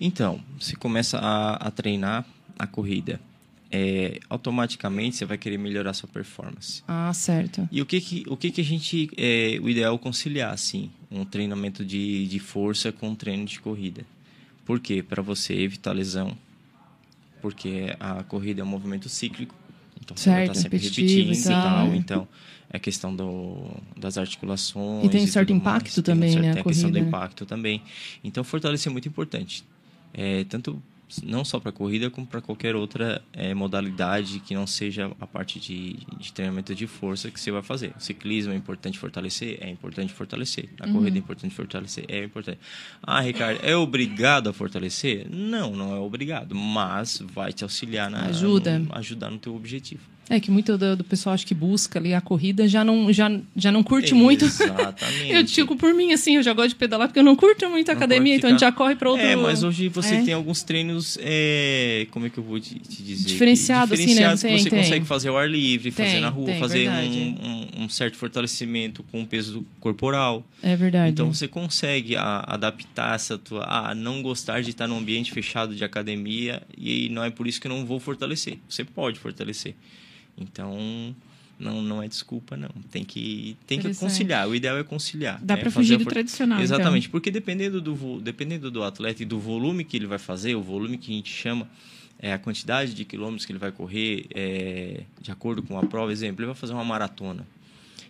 [0.00, 2.24] Então, você começa a, a treinar
[2.58, 3.20] a corrida.
[3.72, 6.82] É, automaticamente você vai querer melhorar sua performance.
[6.88, 7.68] Ah, certo.
[7.70, 9.08] E o que que, o que, que a gente.
[9.16, 13.60] É, o ideal é conciliar, assim, um treinamento de, de força com um treino de
[13.60, 14.04] corrida.
[14.64, 15.02] Por quê?
[15.02, 16.36] Para você evitar lesão.
[17.40, 19.54] Porque a corrida é um movimento cíclico.
[20.02, 21.62] Então você vai Certo, estar sempre repetitivo repetindo e e tal.
[21.86, 21.94] tal.
[21.94, 22.28] Então,
[22.70, 25.06] é questão do, das articulações.
[25.06, 25.94] E tem um certo impacto mais.
[25.94, 27.06] Tem um também, certo- né, Tem a questão do né?
[27.06, 27.82] impacto também.
[28.22, 29.64] Então, fortalecer é muito importante.
[30.12, 30.82] É, tanto
[31.24, 35.58] não só para corrida como para qualquer outra é, modalidade que não seja a parte
[35.58, 37.92] de, de treinamento de força que você vai fazer.
[37.96, 40.68] O ciclismo é importante fortalecer, é importante fortalecer.
[40.80, 40.92] A Uhum.
[40.94, 42.58] corrida é importante fortalecer, é importante.
[43.02, 45.26] Ah, Ricardo, é obrigado a fortalecer?
[45.30, 48.78] Não, não é obrigado, mas vai te auxiliar na Ajuda.
[48.78, 50.02] no- ajudar no teu objetivo.
[50.32, 53.28] É que muito do, do pessoal acho que busca ali a corrida já não, já,
[53.56, 54.44] já não curte muito.
[54.46, 55.32] Exatamente.
[55.32, 57.88] Eu digo por mim, assim, eu já gosto de pedalar porque eu não curto muito
[57.90, 59.26] a Não academia, então a gente ficar- já corre para outro...
[59.26, 60.22] É, mas hoje você É.
[60.22, 63.26] tem alguns treinos, é, como é que eu vou te, te dizer?
[63.26, 64.08] Diferenciado, assim, né?
[64.08, 64.78] Diferenciados Tem, que você tem.
[64.84, 69.02] consegue fazer ao ar livre, fazer Tem, na rua, fazer um, um- um certo fortalecimento
[69.10, 70.46] com o peso corporal.
[70.62, 71.10] É verdade.
[71.10, 73.64] Então você consegue a- adaptar essa tua.
[73.64, 77.60] a não gostar de estar num ambiente fechado de academia e não é por isso
[77.60, 78.58] que eu não vou fortalecer.
[78.68, 79.74] Você pode fortalecer.
[80.36, 81.14] Então.
[81.58, 82.70] Não, não é desculpa, não.
[82.90, 84.48] Tem que, tem que conciliar.
[84.48, 85.38] O ideal é conciliar.
[85.44, 85.64] Dá né?
[85.64, 86.64] Fazer fugir do for- tradicional, então.
[86.64, 90.54] Exatamente, porque dependendo do, vo- dependendo do atleta e do volume que ele vai fazer,
[90.54, 91.68] o volume que a gente chama,
[92.18, 96.10] é a quantidade de quilômetros que ele vai correr, é, de acordo com a prova,
[96.10, 97.46] exemplo, ele vai fazer uma maratona.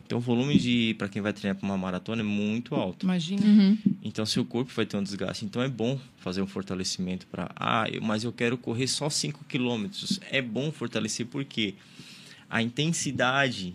[0.06, 3.04] Então, o volume de para quem vai treinar para uma maratona é muito alto.
[3.04, 3.44] Imagina.
[3.44, 3.76] Uhum.
[4.04, 5.44] Então, seu corpo vai ter um desgaste.
[5.44, 7.50] Então, é bom fazer um fortalecimento para.
[7.56, 10.20] Ah, eu- mas eu quero correr só 5 quilômetros.
[10.30, 11.74] É bom fortalecer porque
[12.50, 13.74] a intensidade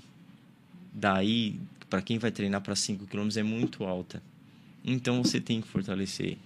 [0.94, 1.56] daí,
[1.90, 4.22] para quem vai treinar para 5 quilômetros, é muito alta.
[4.84, 6.38] Então, você tem que fortalecer.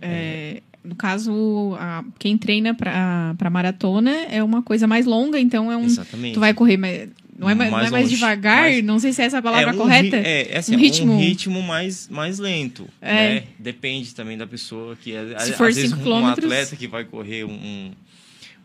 [0.00, 5.76] É, no caso, a- quem treina pra maratona é uma coisa mais longa, então é
[5.76, 5.84] um.
[5.84, 6.34] Exatamente.
[6.34, 8.62] Tu vai correr, mas não é, mais- não é Mais mais longe, devagar?
[8.62, 10.16] mais- Não sei se é essa a palavra é um correta.
[10.16, 12.88] É, é assim, Um um ritmo- ritmo, mais, mais lento.
[13.00, 13.12] É.
[13.40, 13.44] né?
[13.58, 15.28] Depende também da pessoa que é.
[15.40, 17.90] Se às for vezes, cinco um quilômetros- atleta que vai correr um- um-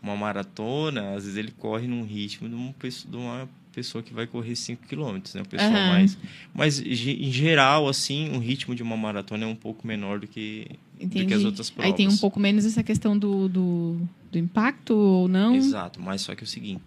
[0.02, 4.14] uma maratona, às vezes ele corre num ritmo de uma pessoa, de uma pessoa que
[4.14, 5.42] vai correr 5 quilômetros, né?
[5.42, 5.88] O pessoal Aham.
[5.88, 6.16] mais.
[6.54, 10.66] Mas em geral, assim, o ritmo de uma maratona é um pouco menor do que,
[10.98, 11.92] do que as outras provas.
[11.92, 14.00] Aí tem um pouco menos essa questão do, do,
[14.32, 15.54] do impacto ou não.
[15.54, 16.82] Exato, mas só que é o seguinte,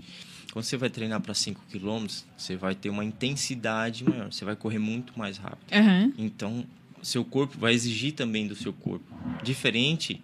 [0.51, 4.55] quando você vai treinar para 5 quilômetros, você vai ter uma intensidade maior, você vai
[4.55, 5.71] correr muito mais rápido.
[5.71, 6.11] Aham.
[6.17, 6.65] Então,
[7.03, 9.05] seu corpo vai exigir também do seu corpo.
[9.43, 10.19] Diferente,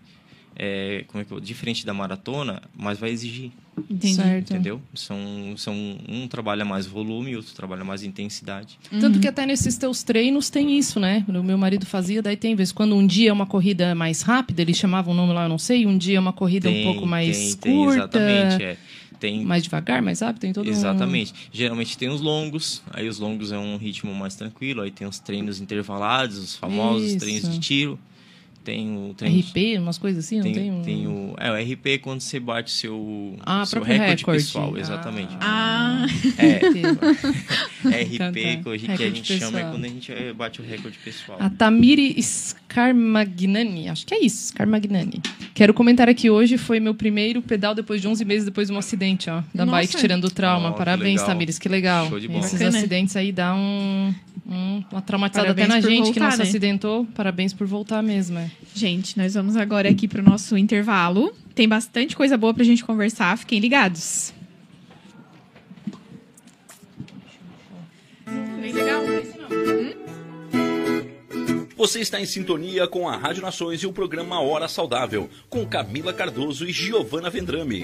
[0.55, 3.51] é, como é que eu, diferente da maratona, mas vai exigir,
[3.89, 4.15] Entendi.
[4.15, 4.53] Certo.
[4.53, 4.81] entendeu?
[4.93, 5.17] São,
[5.57, 5.75] são
[6.07, 8.79] um trabalha mais volume e outro trabalha mais intensidade.
[9.01, 11.25] Tanto que até nesses teus treinos tem isso, né?
[11.27, 14.61] O meu marido fazia, daí tem vezes quando um dia é uma corrida mais rápida,
[14.61, 17.05] eles chamavam o nome lá, eu não sei, um dia é uma corrida um pouco
[17.05, 18.77] mais tem, curta, Tem, exatamente, é.
[19.19, 21.33] Tem, mais devagar, mais rápido, tem todo um- Exatamente.
[21.51, 25.19] Geralmente tem os longos, aí os longos é um ritmo mais tranquilo, aí tem os
[25.19, 27.19] treinos intervalados, os famosos Isso.
[27.19, 27.99] treinos de tiro.
[28.65, 30.71] Tem o treino RP, umas coisas assim, não tem, tem?
[30.71, 34.43] um- tem o, é, o RP é quando você bate seu, Ah, seu recorde, recorde.
[34.43, 35.37] pessoal, exatamente.
[35.39, 36.05] Ah,
[36.37, 36.59] É,
[38.03, 38.31] RP, Tá, tá.
[38.33, 39.71] que, a Recorde gente chama é pessoal.
[39.71, 41.37] quando a gente bate o recorde pessoal.
[41.39, 42.15] A Tamiri
[42.75, 45.21] Scarmagnani, acho que é isso, Scarmagnani.
[45.53, 48.77] Quero comentar aqui hoje, foi meu primeiro pedal depois de 11 meses depois de um
[48.77, 49.77] acidente, ó, da Nossa.
[49.79, 50.71] bike tirando o trauma.
[50.73, 51.23] Que Parabéns.
[51.23, 52.09] Tamires, que legal.
[52.09, 52.39] Show de bola.
[52.41, 52.77] Esses Bacana.
[52.77, 54.13] acidentes aí dá um,
[54.45, 56.43] um- uma traumatizada Parabéns até na gente que não voltar, se né?
[56.49, 57.05] acidentou.
[57.15, 58.51] Parabéns por voltar mesmo, é.
[58.73, 61.33] gente, nós vamos agora aqui pro nosso intervalo.
[61.55, 64.33] Tem bastante coisa boa pra gente conversar, fiquem ligados.
[68.61, 70.04] Bem legal, não é isso não.
[71.77, 76.13] Você está em sintonia com a Rádio Nações e o programa Hora Saudável, com Camila
[76.13, 77.83] Cardoso e Giovana Vendrame.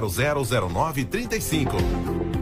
[0.00, 2.41] 000935.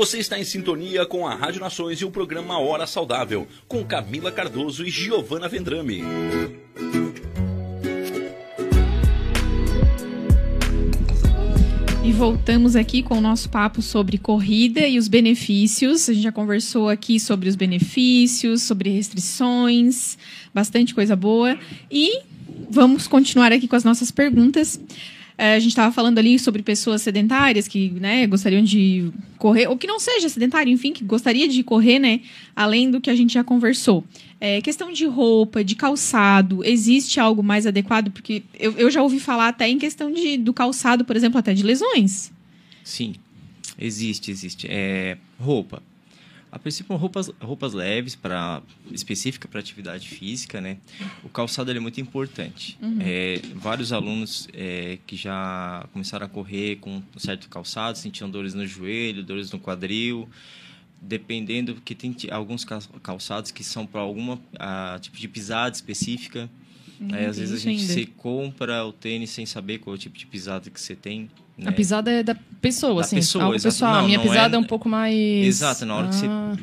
[0.00, 4.32] Você está em sintonia com a Rádio Nações e o programa Hora Saudável, com Camila
[4.32, 6.02] Cardoso e Giovana Vendrame.
[12.02, 16.08] E voltamos aqui com o nosso papo sobre corrida e os benefícios.
[16.08, 20.16] A gente já conversou aqui sobre os benefícios, sobre restrições,
[20.54, 21.58] bastante coisa boa.
[21.90, 22.22] E
[22.70, 24.80] vamos continuar aqui com as nossas perguntas.
[25.40, 29.78] É, a gente estava falando ali sobre pessoas sedentárias que né, gostariam de correr, ou
[29.78, 32.20] que não seja sedentário, enfim, que gostaria de correr, né?
[32.54, 34.04] Além do que a gente já conversou.
[34.38, 38.10] É, questão de roupa, de calçado, existe algo mais adequado?
[38.10, 41.54] Porque eu, eu já ouvi falar até em questão de, do calçado, por exemplo, até
[41.54, 42.30] de lesões.
[42.84, 43.14] Sim,
[43.78, 44.66] existe, existe.
[44.68, 45.82] É, roupa.
[46.52, 48.60] A princípio, roupas, roupas leves, para
[48.90, 50.78] específica para atividade física, né?
[51.22, 52.76] O calçado é muito importante.
[52.82, 52.98] Uhum.
[53.00, 58.52] É, vários alunos é, que já começaram a correr com um certo calçado, sentiam dores
[58.52, 60.28] no joelho, dores no quadril,
[61.00, 62.66] dependendo que tem alguns
[63.02, 66.50] calçados que são para alguma a, tipo de pisada específica.
[67.00, 70.18] Hum, às vezes a gente se compra o tênis sem saber qual é o tipo
[70.18, 71.30] de pisada que você tem.
[71.60, 71.68] Né?
[71.68, 73.16] A pisada é da pessoa, da assim.
[73.16, 73.92] Pessoa, algo pessoal.
[73.94, 74.58] Não, a minha pisada é...
[74.58, 74.60] é...
[74.60, 75.14] um pouco mais.
[75.14, 76.10] Exato, na hora ah.
[76.10, 76.56] que você ah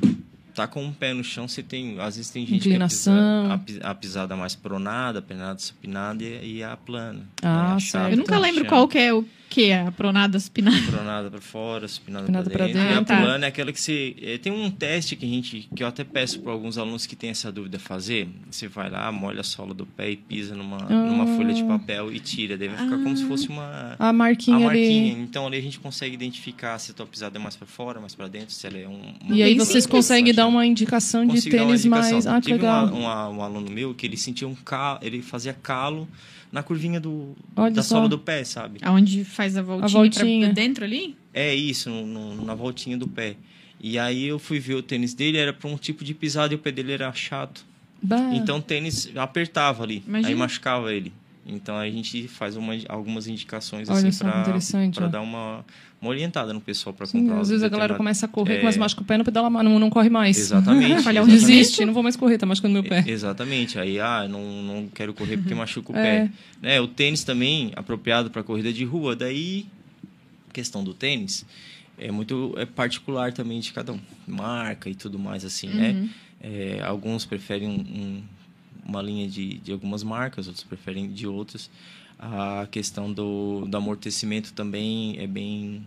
[0.57, 1.99] tá com o pé no chão, você tem.
[1.99, 3.61] Às vezes tem gente Inclinação.
[3.63, 7.21] que a, a, pisada mais pronada, a pronada supinada e, e a plana.
[7.43, 7.79] Ah, né?
[7.79, 8.11] certo.
[8.11, 10.77] Eu nunca lembro qual que é o que é a pronada supinada.
[10.91, 12.81] Pronada para fora, supinada, supinada para dentro.
[12.81, 12.95] dentro.
[12.95, 13.21] E a tá.
[13.21, 14.15] plana é aquela que você.
[14.21, 15.69] É, tem um teste que a gente.
[15.73, 18.27] que eu até peço para alguns alunos que têm essa dúvida fazer.
[18.49, 20.89] Você vai lá, molha a sola do pé e pisa numa, ah.
[20.89, 22.57] numa folha de papel e tira.
[22.57, 23.03] Daí vai ficar ah.
[23.03, 23.27] como se ah.
[23.27, 23.95] fosse uma.
[23.97, 25.13] A marquinha, a marquinha.
[25.13, 25.21] Ali.
[25.21, 28.15] Então ali a gente consegue identificar se a tua pisada é mais para fora, mais
[28.15, 29.01] para dentro, se ela é um.
[29.29, 32.27] E aí vocês conseguem dar uma indicação de tênis mais.
[32.27, 32.87] Ah, que Tive legal.
[32.87, 36.07] Uma, uma, um aluno meu que ele sentia um calo, ele fazia calo
[36.51, 37.35] na curvinha do,
[37.73, 37.95] da só.
[37.95, 38.79] sola do pé, sabe?
[38.81, 40.53] Aonde faz a voltinha, a voltinha.
[40.53, 41.15] dentro ali?
[41.33, 43.35] É isso, no, no, na voltinha do pé.
[43.79, 46.55] E aí eu fui ver o tênis dele, era para um tipo de pisada e
[46.55, 47.65] o pé dele era chato.
[48.01, 48.31] Bah.
[48.33, 50.29] Então o tênis apertava ali, Imagina.
[50.29, 51.11] aí machucava ele.
[51.47, 55.63] Então a gente faz uma, algumas indicações Olha assim para dar uma
[55.99, 57.39] uma orientada no pessoal para comprar.
[57.39, 58.59] Às vezes a galera começa a correr, é...
[58.59, 60.37] começa a machucar o pé, não pedala não, não corre mais.
[60.37, 61.01] Exatamente.
[61.01, 63.03] Falhar um desiste, não vou mais correr, tá machucando meu pé.
[63.07, 63.79] exatamente.
[63.79, 66.01] Aí, ah, não, não quero correr porque machuca o é.
[66.01, 66.31] pé.
[66.61, 66.79] Né?
[66.79, 69.15] O tênis também, apropriado para corrida de rua.
[69.15, 69.65] Daí,
[70.53, 71.45] questão do tênis,
[71.97, 73.99] é muito é particular também de cada um.
[74.27, 75.91] Marca e tudo mais assim, né?
[75.91, 76.01] uhum.
[76.01, 76.09] né?
[76.39, 78.23] É, alguns preferem um, um,
[78.87, 81.69] uma linha de, de algumas marcas, outros preferem de outras.
[82.17, 85.85] A questão do, do amortecimento também é bem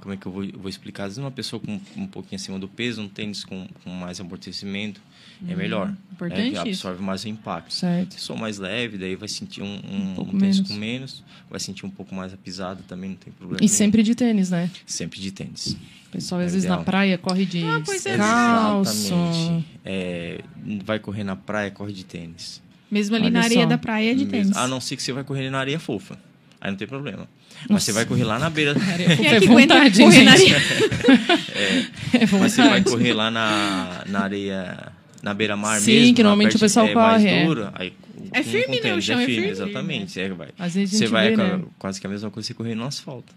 [0.00, 1.04] como é que eu vou, eu vou explicar?
[1.04, 4.20] Às vezes uma pessoa com um pouquinho acima do peso, um tênis com, com mais
[4.20, 5.00] amortecimento,
[5.48, 5.88] é melhor.
[5.88, 7.72] Hum, importante É, absorve mais o impacto.
[7.74, 8.14] Certo.
[8.14, 10.60] Se sou mais leve, daí vai sentir um, um, Um um tênis menos.
[10.70, 13.58] com menos, vai sentir um pouco mais a pisada também, não tem problema.
[13.58, 13.74] E nenhum.
[13.76, 14.70] sempre de tênis, né?
[14.86, 15.76] Sempre de tênis.
[16.08, 16.84] O pessoal, às É vezes, na ideal.
[16.84, 18.14] praia corre de Ah, pois é.
[18.14, 19.64] Exatamente.
[19.84, 20.40] É,
[20.84, 22.62] vai correr na praia, corre de tênis.
[22.90, 23.68] Mesmo ali Olha na areia só.
[23.68, 24.56] da praia de Mesmo- tênis.
[24.56, 26.18] A não ser que você vai correr na areia fofa.
[26.64, 27.28] Aí não tem problema.
[27.68, 28.72] Mas você vai correr lá na beira.
[28.74, 30.54] Quem é É que vontade, correr na gente.
[30.54, 31.90] areia?
[32.14, 36.14] É Mas você vai correr lá na, na areia, na beira-mar Sim, mesmo.
[36.14, 37.32] que na normalmente o pessoal é corre, é.
[37.34, 37.92] Mais dura, aí,
[38.32, 38.94] É firme, com né?
[38.94, 39.48] O chão é firme.
[39.48, 40.20] Exatamente.
[40.20, 40.48] É, vai.
[40.56, 41.60] Às vezes Você vai vê, né?
[41.80, 43.34] quase que a mesma coisa que você correr no asfalto.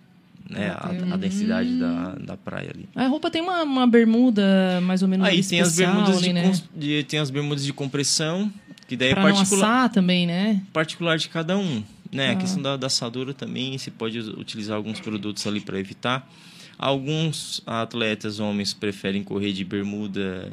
[0.48, 0.70] Né?
[0.70, 2.88] A, a densidade da, da praia ali.
[2.96, 6.34] A roupa tem uma, uma bermuda mais ou menos Aí tem as, bermudas ali, de,
[6.34, 6.52] né?
[6.76, 8.52] de- tem as bermudas de compressão,
[8.88, 10.62] que daí Pra é não particular, assar também, né?
[10.72, 11.84] particular de cada um.
[12.12, 12.30] Né?
[12.30, 12.32] Ah.
[12.34, 16.30] A questão da, da assadura também, você pode utilizar alguns produtos ali para evitar.
[16.78, 20.52] Alguns atletas homens preferem correr de bermuda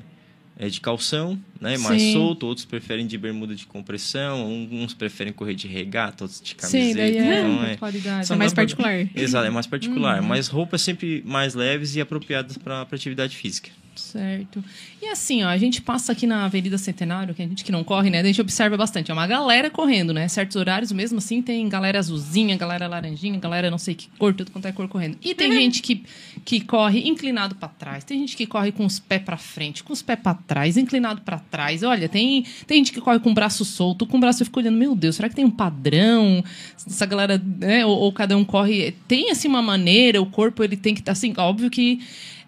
[0.56, 1.76] é, de calção, né?
[1.78, 2.12] mais Sim.
[2.12, 6.84] solto, outros preferem de bermuda de compressão, uns preferem correr de regata, outros de camiseta.
[6.84, 8.26] Sim, daí é, então, é, qualidade.
[8.26, 9.08] São mais dá pra- particular.
[9.16, 10.20] Exato, é mais particular.
[10.20, 10.28] Uhum.
[10.28, 13.70] Mas roupas sempre mais leves e apropriadas para atividade física.
[13.94, 14.64] Certo.
[15.00, 17.84] E assim, ó, a gente passa aqui na Avenida Centenário, que a gente que não
[17.84, 18.20] corre, né?
[18.20, 19.10] A gente observa bastante.
[19.10, 20.26] É uma galera correndo, né?
[20.28, 24.50] Certos horários, mesmo assim, tem galera azulzinha, galera laranjinha, galera não sei que cor, tudo
[24.50, 25.18] quanto é cor correndo.
[25.22, 26.04] E tem gente que,
[26.44, 29.92] que corre inclinado para trás, tem gente que corre com os pés para frente, com
[29.92, 31.82] os pés para trás, inclinado para trás.
[31.82, 34.58] Olha, tem, tem gente que corre com o braço solto, com o braço eu fico
[34.58, 36.42] olhando, meu Deus, será que tem um padrão?
[36.86, 37.84] Essa galera, né?
[37.84, 38.94] Ou, ou cada um corre.
[39.06, 42.00] Tem assim uma maneira, o corpo ele tem que estar assim, óbvio que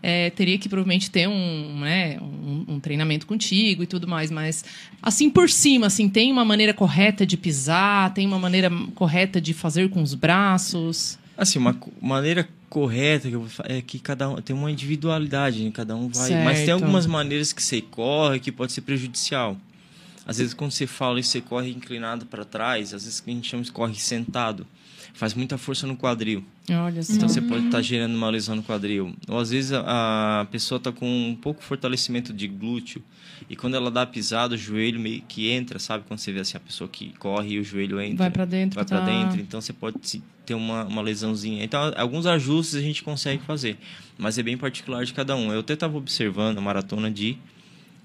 [0.07, 4.62] é, teria que provavelmente ter um, né, um, um treinamento contigo e tudo mais, mas
[5.03, 9.55] assim por cima, assim, tem uma maneira correta de pisar, tem uma maneira correta de
[9.55, 11.19] fazer com os braços.
[11.38, 15.71] Assim, uma maneira correta que é que cada um tem uma individualidade, né?
[15.73, 16.45] cada um vai.
[16.45, 16.83] Mas tem Certo.
[16.83, 19.57] algumas maneiras que você corre que pode ser prejudicial.
[20.27, 23.49] Às vezes quando você fala isso, você corre inclinado para trás, às vezes a gente
[23.49, 24.67] chama de corre sentado,
[25.14, 26.44] faz muita força no quadril.
[26.70, 27.12] Olha só.
[27.14, 29.14] Então você pode estar gerando uma lesão no quadril.
[29.29, 33.03] Ou às vezes a, a pessoa está com um pouco fortalecimento de glúteo
[33.48, 36.05] e quando ela dá a pisada, o joelho meio que entra, sabe?
[36.07, 38.16] Quando você vê assim a pessoa que corre e o joelho entra.
[38.18, 39.00] Vai pra dentro, Vai tá.
[39.00, 39.40] dentro.
[39.40, 39.98] Então você pode
[40.44, 41.62] ter uma, uma lesãozinha.
[41.62, 43.79] Então alguns ajustes a gente consegue fazer,
[44.18, 45.53] mas é bem particular de cada um.
[45.53, 47.38] Eu até estava observando a maratona de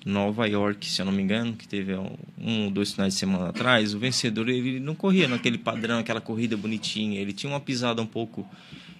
[0.06, 1.94] Nova York, se eu não me engano, que teve
[2.38, 6.22] um ou dois finais de semana atrás, o vencedor ele não corria naquele padrão, aquela
[6.22, 7.20] corrida bonitinha.
[7.20, 8.48] Ele tinha uma pisada um pouco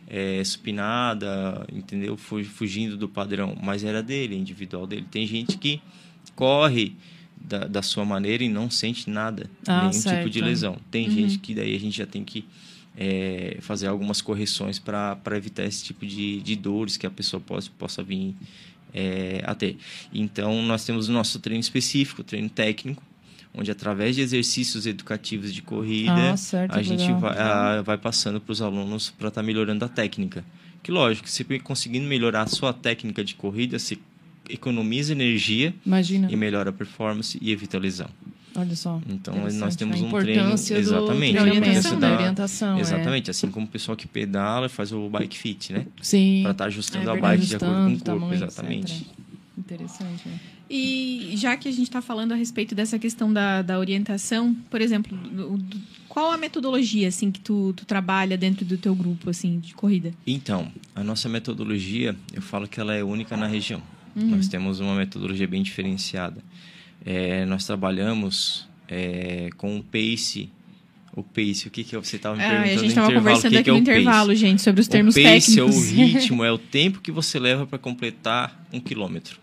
[0.08, 2.18] é, supinada, entendeu?
[2.18, 5.06] Fu- Fugindo do padrão, mas era dele, individual dele.
[5.10, 5.82] Tem gente que
[6.36, 6.94] corre
[7.40, 10.26] da, da sua maneira e não sente nada, Ah, nenhum tipo certo.
[10.26, 10.30] Uhum.
[10.32, 10.78] de lesão.
[10.92, 12.44] Tem gente que daí a gente já tem que
[12.98, 17.70] é, fazer algumas correções para evitar esse tipo de, de dores que a pessoa possa,
[17.78, 18.36] possa vir
[18.94, 19.78] é, a ter.
[20.14, 23.04] Então, nós temos o nosso treino específico, treino técnico,
[23.54, 27.20] onde através de exercícios educativos de corrida, Ah, certo, a gente legal.
[27.20, 30.44] vai, a- vai passando para os alunos para estar melhorando a técnica.
[30.84, 33.98] Que lógico, você conseguindo melhorar a sua técnica de corrida, você
[34.50, 36.28] economiza energia Imagina.
[36.32, 38.10] e melhora a performance e evita lesão.
[38.56, 39.00] Olha só.
[39.08, 42.78] Então, nós temos a um treino do exatamente, a importância da da- orientação.
[42.78, 42.82] é.
[42.82, 45.86] Exatamente, assim como o pessoal que pedala faz o bike fit, né?
[46.02, 46.42] Sim.
[46.44, 48.94] Para estar ajustando É a bike de acordo com o corpo, tamanho, exatamente.
[48.94, 49.08] etc.
[49.58, 50.28] Interessante.
[50.28, 50.40] né?
[50.70, 54.82] E já que a gente está falando a respeito dessa questão da, da orientação, por
[54.82, 59.30] exemplo, do- do- qual a metodologia assim que tu, tu trabalha dentro do teu grupo
[59.30, 60.12] assim de corrida?
[60.26, 63.82] Então, a nossa metodologia, eu falo que ela é única na região.
[64.16, 64.28] Uhum.
[64.32, 66.42] Nós temos uma metodologia bem diferenciada.
[67.06, 70.50] É, nós trabalhamos é, com o pace.
[71.16, 73.26] O pace, o que, que você estava me Ah, a perguntando gente no estava intervalo?
[73.26, 73.92] conversando o aqui é no o pace?
[73.92, 75.58] intervalo, gente, sobre os termos o pace técnicos.
[75.58, 79.40] é o ritmo, é o tempo que você leva para completar um quilômetro.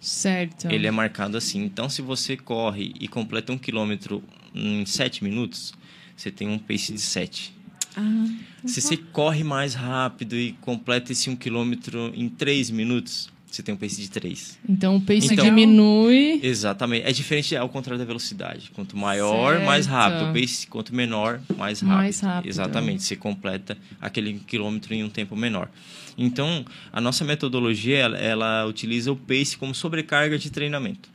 [0.00, 0.70] Certo.
[0.70, 1.62] Ele é marcado assim.
[1.64, 4.22] Então, se você corre e completa um quilômetro
[4.54, 5.72] em 7 minutos,
[6.16, 7.54] você tem um pace de 7.
[7.96, 8.26] Ah,
[8.66, 13.74] Se você corre mais rápido e completa esse um quilômetro em 3 minutos, você tem
[13.74, 14.58] um pace de 3.
[14.68, 16.40] Então o pace Então- diminui.
[16.42, 17.06] Exatamente.
[17.06, 18.70] É diferente ao contrário da velocidade.
[18.74, 19.94] Quanto maior, mais Certo.
[19.96, 20.30] rápido.
[20.30, 21.96] O pace, quanto menor, mais rápido.
[21.96, 22.50] Mais rápido.
[22.50, 23.02] Exatamente.
[23.02, 25.70] Você completa aquele quilômetro em um tempo menor.
[26.18, 31.08] Então, a nossa metodologia, ela, ela utiliza o pace como sobrecarga de treinamento.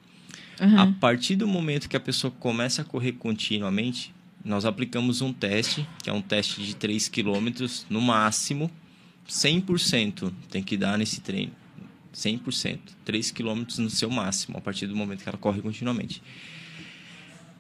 [0.78, 4.13] A partir do momento que a pessoa começa a correr continuamente,
[4.46, 8.70] nós aplicamos um teste, que é um teste de 3 quilômetros no máximo,
[9.28, 11.52] 100% tem que dar nesse treino.
[12.13, 12.80] 100%.
[13.06, 16.21] 3 quilômetros no seu máximo, a partir do momento que ela corre continuamente.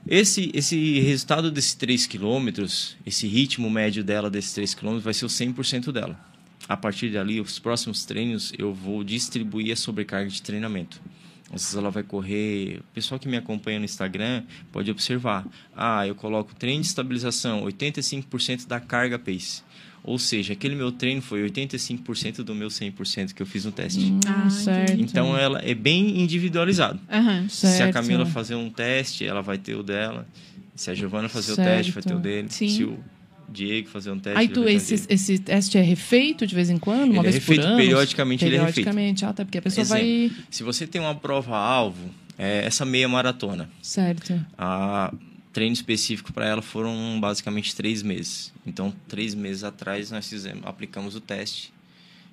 [0.07, 5.25] Esse, esse resultado desses 3 quilômetros, esse ritmo médio dela desses 3 quilômetros vai ser
[5.25, 6.19] o 100% dela.
[6.67, 11.01] a partir dali, os próximos treinos, eu vou distribuir a sobrecarga de treinamento.
[11.53, 12.79] Às vezes ela vai correr.
[12.79, 15.45] O pessoal que me acompanha no Instagram pode observar.
[15.75, 19.63] Ah, eu coloco treino de estabilização, 85% da carga pace.
[20.03, 23.99] Ou seja, aquele meu treino foi 85% do meu 100% que eu fiz no teste.
[24.11, 24.99] Hum, Ah, certo.
[24.99, 26.99] Então ela é bem individualizado.
[27.11, 27.47] Aham.
[27.47, 27.91] Se a.
[27.93, 30.27] Camila fazer um teste, ela vai ter o dela.
[30.75, 31.59] Se a Giovana fazer Certo.
[31.67, 32.47] o teste, vai ter o dele.
[32.49, 32.69] Sim.
[32.69, 32.97] Se o
[33.47, 37.11] Diego fazer um teste, Aí tu, esse, esse teste é refeito de vez em quando?
[37.11, 37.77] Uma Ele é vez refeito por ano?
[37.77, 38.75] periodicamente, ele é refeito.
[38.89, 40.01] Periodicamente, ah, tá, porque a pessoa Exemplo.
[40.03, 40.31] vai...
[40.49, 43.69] Se você tem uma prova-alvo, é essa meia maratona.
[43.81, 44.33] Certo.
[44.57, 45.13] A
[45.51, 48.53] treino específico para ela foram basicamente três meses.
[48.65, 51.73] Então, três meses atrás, nós fizemos, aplicamos o teste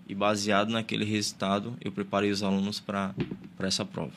[0.09, 3.15] e, baseado naquele resultado, eu preparei os alunos para
[3.61, 4.13] essa prova.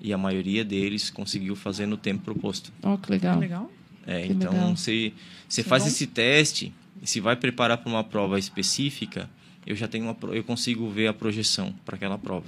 [0.00, 2.72] E a maioria deles conseguiu fazer no tempo proposto.
[2.82, 3.38] Ó, que legal.
[3.38, 3.70] Legal.
[4.06, 4.76] É, Que então, legal.
[4.76, 5.12] você,
[5.58, 5.88] é faz bom.
[5.88, 9.28] esse teste e se vai preparar para uma prova específica,
[9.66, 12.46] eu já tenho uma, eu consigo ver a projeção para aquela prova.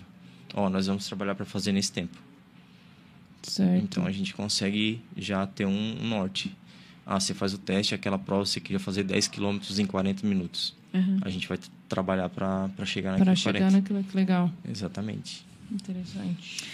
[0.54, 2.16] Ó, nós vamos trabalhar para fazer nesse tempo.
[3.42, 3.82] Certo.
[3.82, 6.54] Então a gente consegue já ter um norte.
[7.04, 10.74] Ah, você faz o teste, aquela prova você queria fazer 10 km em 40 minutos.
[10.94, 11.18] Aham.
[11.22, 13.76] A gente vai trabalhar para chegar Para naquele chegar 40.
[13.76, 14.50] naquilo que legal.
[14.68, 15.44] Exatamente.
[15.70, 16.64] Interessante.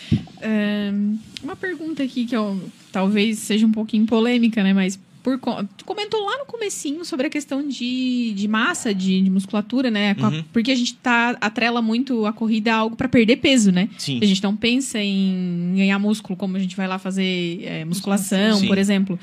[0.42, 2.60] Ahn, uma pergunta aqui que eu,
[2.90, 4.72] talvez seja um pouquinho polêmica, né?
[4.72, 4.98] Mas
[5.36, 10.16] por, comentou lá no comecinho sobre a questão de, de massa, de, de musculatura, né?
[10.18, 10.44] A- Uhum.
[10.52, 13.90] porque a gente tá, atrela muito a corrida a algo para perder peso, né?
[13.98, 14.20] Sim.
[14.22, 18.60] A gente não pensa em ganhar músculo, como a gente vai lá fazer é, musculação,
[18.60, 18.68] Sim.
[18.68, 19.18] por exemplo.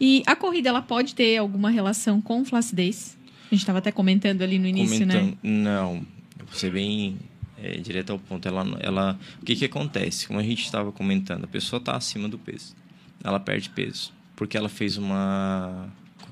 [0.00, 3.18] E a corrida, ela pode ter alguma relação com flacidez?
[3.50, 5.14] A gente estava até comentando ali no início, né?
[5.18, 5.94] Comentando- Não,
[6.38, 7.16] eu vou ser bem
[7.62, 8.46] é, direto ao ponto.
[8.48, 10.26] Ela, ela, o que, que acontece?
[10.26, 12.74] Como a gente estava comentando, a pessoa está acima do peso.
[13.22, 14.12] Ela perde peso.
[14.40, 15.86] Porque ela fez uma.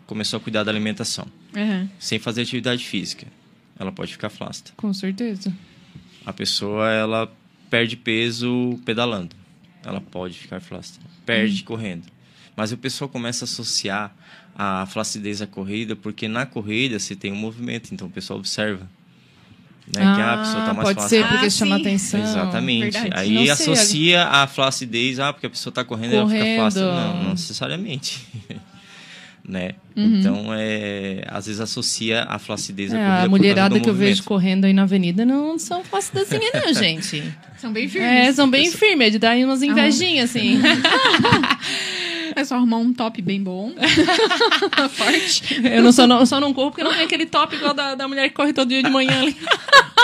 [0.06, 1.26] começou a cuidar da alimentação.
[1.54, 1.90] Aham.
[1.98, 3.26] Sem fazer atividade física.
[3.78, 4.70] Ela pode ficar flácida.
[4.78, 5.54] Com certeza.
[6.24, 7.30] A pessoa ela
[7.68, 9.36] perde peso pedalando.
[9.84, 11.04] Ela pode ficar flácida.
[11.26, 12.04] Perde correndo.
[12.56, 14.16] Mas o pessoal começa a associar
[14.56, 18.88] a flacidez à corrida, porque na corrida você tem um movimento, então o pessoal observa.
[19.94, 20.00] Né?
[20.02, 21.22] que ah, a pessoa está mais pode flácida.
[21.22, 21.80] ser porque Ah, chama sim.
[21.80, 22.20] atenção.
[22.20, 22.90] Exatamente.
[22.92, 23.10] verdade.
[23.14, 26.56] Aí Não sei, associa a flacidez, ah, porque a pessoa está correndo, ela fica Correndo.
[26.58, 26.92] flácida.
[26.92, 28.26] Não, não necessariamente.
[29.48, 29.70] né?
[29.96, 30.20] Uhum.
[30.20, 34.22] Então, é, às vezes associa a flacidez à É, corrida a mulherada que eu vejo
[34.24, 37.24] correndo aí na avenida não são flácidazinhas, não, gente.
[37.56, 38.10] São bem firmes.
[38.10, 40.60] É, são bem firmes, é de dar umas invejinhas, assim.
[42.38, 43.72] É só arrumar um top bem bom.
[44.94, 45.60] Forte.
[45.64, 48.06] Eu não só não, só não corro porque não tem aquele top igual da, da
[48.06, 49.36] mulher que corre todo dia de manhã ali.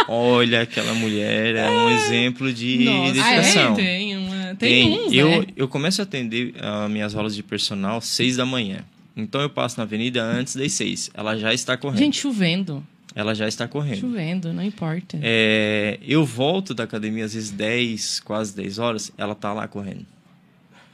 [0.08, 3.72] Olha, aquela mulher é um exemplo de Nossa, dedicação.
[3.72, 4.54] é, tem uma.
[4.56, 5.46] Tem, uns, eu, né?
[5.56, 8.84] eu começo a atender as minhas aulas de personal às seis da manhã.
[9.16, 11.12] Então eu passo na avenida antes das seis.
[11.14, 12.00] Ela já está correndo.
[12.00, 12.84] Gente, chovendo.
[13.14, 14.00] Ela já está correndo.
[14.00, 15.16] Chovendo, não importa.
[15.22, 20.04] É, eu volto da academia às vezes 10, quase 10 horas, ela tá lá correndo.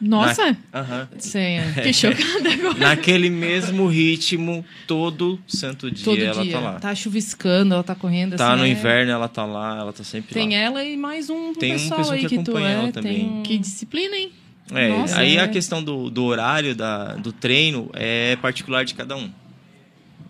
[0.01, 1.09] Nossa, Na- Aham.
[1.18, 1.72] Sei, é.
[1.82, 2.78] que chocada agora.
[2.78, 6.53] Naquele mesmo ritmo, todo santo dia Todo ela dia.
[6.53, 6.80] tá lá.
[6.80, 8.61] Tá chuviscando, ela tá correndo Tá assim.
[8.61, 8.70] no é.
[8.70, 10.55] inverno, ela tá lá, ela tá sempre Tem lá.
[10.57, 12.72] ela e mais um Tem pessoal pessoa aí que que tu acompanha é.
[12.78, 13.28] ela também.
[13.28, 13.42] Tem...
[13.42, 14.32] Que disciplina, hein?
[14.72, 15.40] É, Nossa, aí é.
[15.40, 19.30] a questão do, do horário da, do treino é particular de cada um.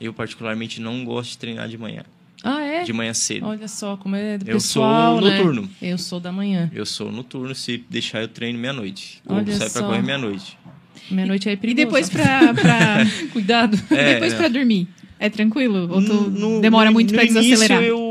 [0.01, 2.05] Eu, particularmente, não gosto de treinar de manhã.
[2.43, 2.82] Ah, é?
[2.84, 3.47] De manhã cedo.
[3.47, 5.36] Olha só como é do Eu pessoal, sou né?
[5.38, 5.70] noturno.
[5.82, 6.70] Eu sou da manhã.
[6.74, 9.22] Eu sou noturno, se deixar eu treino meia-noite.
[9.26, 9.86] Ou Olha saio pra só.
[9.86, 10.59] correr meia-noite.
[11.11, 11.84] Meia-noite é E perigoso.
[11.86, 13.78] depois pra, pra, Cuidado.
[13.91, 14.38] É, depois né?
[14.38, 14.88] pra dormir?
[15.18, 15.86] É tranquilo?
[15.93, 17.78] Ou tu No- demora muito no pra desacelerar?
[17.82, 18.10] Início eu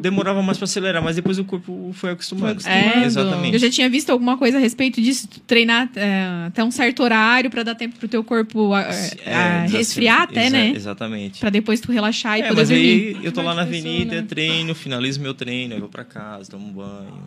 [0.00, 2.60] demorava mais pra acelerar, mas depois o corpo foi acostumando.
[2.60, 3.06] Foi acostumando.
[3.06, 3.54] Exatamente.
[3.54, 7.50] Eu já tinha visto alguma coisa a respeito disso, treinar é, até um certo horário
[7.50, 10.72] pra dar tempo pro teu corpo a- É, a desace- resfriar até, exa- né?
[10.74, 11.40] Exatamente.
[11.40, 13.16] Pra depois tu relaxar e É, poder mas dormir.
[13.18, 14.26] aí eu tô lá na de pessoa, avenida, né?
[14.28, 17.22] treino, finalizo meu treino, aí vou pra casa, tomo um banho,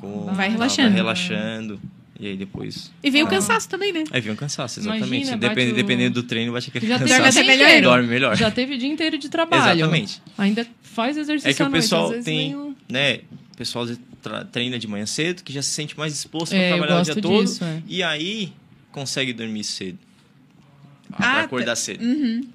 [0.00, 0.88] como, Vai relaxando.
[0.88, 1.80] Vai relaxando.
[2.18, 2.90] E aí depois.
[3.04, 3.28] E vem o Ah.
[3.28, 4.02] cansaço também, né?
[4.10, 5.30] Aí vem um cansaço, Imagina, exatamente.
[5.32, 7.38] bate Depende, o- Dependendo do treino, vai ter aquele Já teve cansaço.
[7.38, 7.66] Até dia melhor.
[7.68, 7.86] inteiro.
[7.88, 8.36] Dorme melhor.
[8.36, 9.80] Já teve o dia inteiro de trabalho.
[9.80, 10.22] Exatamente.
[10.38, 13.20] Ainda faz exercício É que o pessoal tem, né?
[13.52, 13.86] O pessoal
[14.50, 17.14] treina de manhã cedo, que já se sente mais disposto para É, trabalhar o dia
[17.14, 17.44] todo.
[17.44, 17.82] disso, é.
[17.86, 18.52] E aí
[18.90, 19.98] consegue dormir cedo.
[21.12, 22.02] Ah, pra acordar cedo.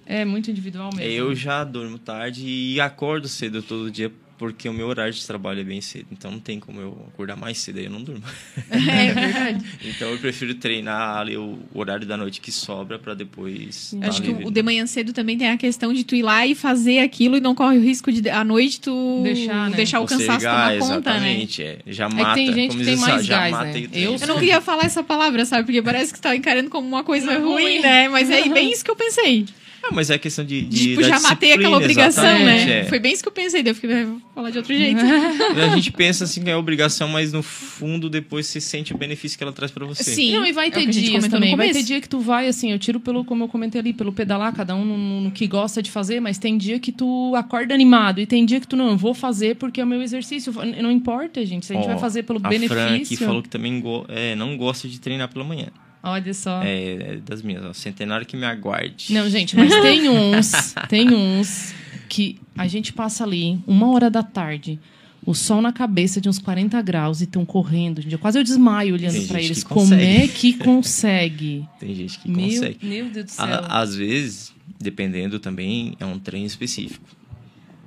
[0.06, 1.10] É muito individual mesmo.
[1.10, 4.12] Eu já durmo tarde e acordo cedo todo dia,
[4.42, 6.08] porque o meu horário de trabalho é bem cedo.
[6.12, 8.24] Então não tem como eu acordar mais cedo, aí eu não durmo.
[8.72, 9.64] É verdade.
[9.86, 13.96] então eu prefiro treinar ali o horário da noite que sobra para depois.
[14.02, 14.46] tá Acho que livre.
[14.46, 17.38] o de manhã cedo também tem a questão de tu ir lá e fazer aquilo
[17.38, 19.76] e não corre o risco de à noite tu Deixar, né?
[19.76, 21.34] deixar o cansaço tomar conta, né?
[21.36, 21.80] exatamente, é.
[21.86, 22.34] Já que mata.
[22.34, 23.90] tem gente como que tem mais já gás, mata né?
[23.94, 25.66] Eu Eu não queria falar essa palavra, sabe?
[25.66, 28.10] Porque parece que você tá encarando como uma coisa ruim, né?
[28.10, 29.46] Mas é bem isso que eu pensei.
[29.84, 30.62] Ah, mas é questão de.
[30.62, 32.82] de tipo, já matei aquela obrigação, né?
[32.82, 32.84] é.
[32.86, 35.00] Foi bem isso que eu pensei, daí eu fiquei, vou falar de outro jeito.
[35.72, 39.38] A gente pensa assim que é obrigação, mas no fundo depois você sente o benefício
[39.38, 40.04] que ela traz pra você.
[40.04, 40.34] Sim.
[40.34, 41.56] Não, e vai É ter que a gente dias também.
[41.56, 44.12] Vai ter dia que tu vai, assim, eu tiro pelo, como eu comentei ali, pelo
[44.14, 47.34] pedalar, cada um no, no- no que gosta de fazer, mas tem dia que tu
[47.36, 50.02] acorda animado e tem dia que tu não, eu vou fazer porque é o meu
[50.02, 50.54] exercício.
[50.82, 51.66] Não importa, gente.
[51.66, 53.26] Se a gente Ó, vai fazer pelo a Fran aqui benefício.
[53.26, 55.68] falou que também go- é, não gosta de treinar pela manhã.
[56.04, 56.62] Olha só.
[56.64, 59.14] É, é das minhas, ó, centenário que me aguarde.
[59.14, 61.74] Não, gente, mas tem uns, tem uns
[62.10, 64.80] que a gente passa ali uma hora da tarde,
[65.26, 68.02] o sol na cabeça de uns 40 graus e estão correndo.
[68.02, 69.64] Gente, quase eu desmaio olhando gente eles.
[69.64, 71.66] Como é que consegue?
[71.80, 72.86] Tem gente que meu, consegue.
[72.86, 73.46] meu Deus do céu.
[73.46, 77.06] A- às vezes, dependendo também, é um treino específico.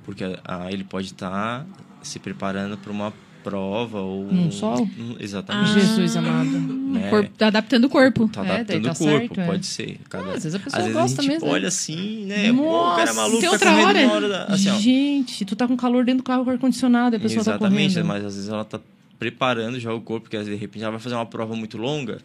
[0.05, 1.65] Porque ah, ele pode estar
[2.01, 3.11] se preparando para uma
[3.49, 4.25] prova ou...
[4.25, 4.89] Num sol?
[5.19, 5.73] exatamente.
[5.79, 6.49] Jesus amado.
[6.49, 7.09] né?
[7.09, 8.27] Corpo- tá adaptando o corpo.
[8.27, 9.45] Tá É, adaptando tá o corpo, certo, é.
[9.45, 9.99] pode ser.
[10.09, 11.53] Cada- Ah, às vezes a pessoa às vezes gosta a gente mesmo, né?
[11.53, 12.51] olha assim, né?
[12.53, 14.11] Pô, o cara é maluco, tem tá outra correndo hora.
[14.13, 14.43] hora da...
[14.45, 17.93] Assim, Gente, tu tá com calor dentro do carro com ar-condicionado e a pessoa Exatamente,
[17.95, 18.07] tá correndo.
[18.07, 18.79] mas às vezes ela tá
[19.19, 22.17] preparando já o corpo, porque de repente ela vai fazer uma prova muito longa,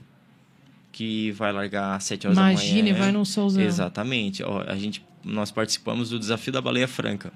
[0.92, 2.54] que vai largar às 7 horas da manhã.
[2.54, 3.62] Imagine, vai num solzão.
[3.62, 4.42] Exatamente.
[4.42, 7.32] Ó, a gente, nós participamos do desafio da Baleia Franca,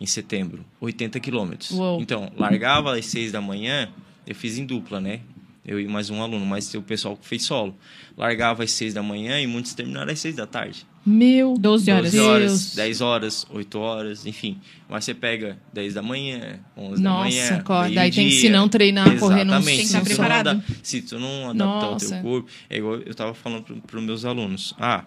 [0.00, 1.70] em setembro, 80 quilômetros.
[2.00, 3.88] Então, largava às 6 da manhã,
[4.26, 5.20] eu fiz em dupla, né?
[5.64, 7.76] Eu e mais um aluno, mas o pessoal fez solo.
[8.16, 10.86] Largava às 6 da manhã e muitos terminaram às 6 da tarde.
[11.04, 12.12] Meu 12 horas.
[12.12, 12.74] 12 horas, Deus.
[12.76, 14.58] 10 horas, 8 horas, enfim.
[14.88, 17.62] Mas você pega 10 da manhã, 11 Nossa, da manhã.
[17.62, 18.10] co- daí meio-dia.
[18.22, 19.76] tem que, se não treinar, correr num- Exatamente.
[19.76, 20.48] tem que Se estar tu não preparado.
[20.48, 22.08] ada- Se tu não adaptar o Nossa.
[22.08, 22.48] teu corpo...
[22.70, 24.74] É igual eu tava falando para os meus alunos.
[24.78, 25.04] Ah,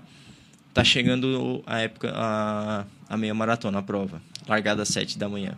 [0.73, 4.21] tá chegando a época, a, a meia maratona, a prova.
[4.47, 5.57] Largada às 7 da manhã.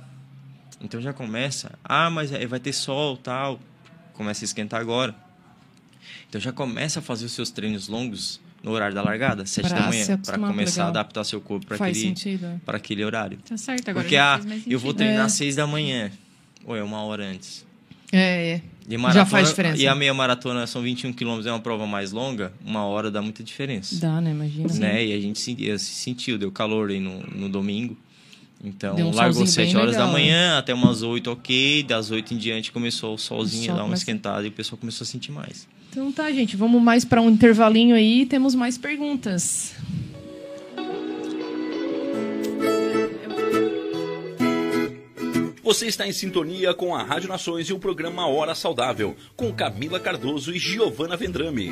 [0.81, 1.71] Então já começa...
[1.83, 3.59] Ah, mas aí vai ter sol, tal.
[4.13, 5.15] Começa a esquentar agora.
[6.29, 9.79] Então já começa a fazer os seus treinos longos no horário da largada, 7 Pra
[9.79, 11.01] da manhã, para começar a legal.
[11.01, 12.75] adaptar seu corpo para aquele, é.
[12.75, 13.37] aquele horário.
[13.47, 15.25] Tá certo, agora Porque ah, eu vou treinar É.
[15.25, 16.11] às 6 da manhã.
[16.65, 17.65] Ou é uma hora antes.
[18.11, 18.61] É, é.
[18.87, 19.81] E Já faz diferença.
[19.81, 23.21] E a meia maratona são 21 quilômetros, é uma prova mais longa, uma hora dá
[23.21, 23.99] muita diferença.
[23.99, 24.31] Dá, né?
[24.31, 24.73] Imagina.
[24.73, 25.05] Né?
[25.07, 27.97] E a gente se, se sentiu, deu calor aí no, no domingo.
[28.63, 31.83] Então, um largou solzinho 7 bem horas legal, da manhã, até umas 8, ok.
[31.83, 34.77] Das 8 em diante começou o solzinho a dar uma começa- esquentada e o pessoal
[34.79, 35.67] começou a sentir mais.
[35.91, 36.57] Então tá, gente.
[36.57, 38.25] Vamos mais para um intervalinho aí.
[38.25, 39.73] Temos mais perguntas.
[45.63, 49.99] Você está em sintonia com a Rádio Nações e o programa Hora Saudável, com Camila
[49.99, 51.71] Cardoso e Giovana Vendrame.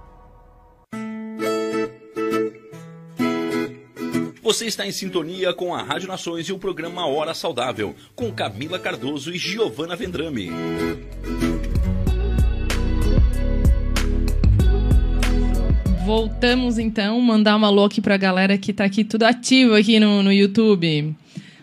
[4.51, 8.77] Você está em sintonia com a Rádio Nações e o programa Hora Saudável, com Camila
[8.77, 10.51] Cardoso e Giovana Vendrame.
[16.05, 20.21] Voltamos então, mandar uma alô aqui pra galera que tá aqui tudo ativo aqui no,
[20.21, 21.15] no YouTube.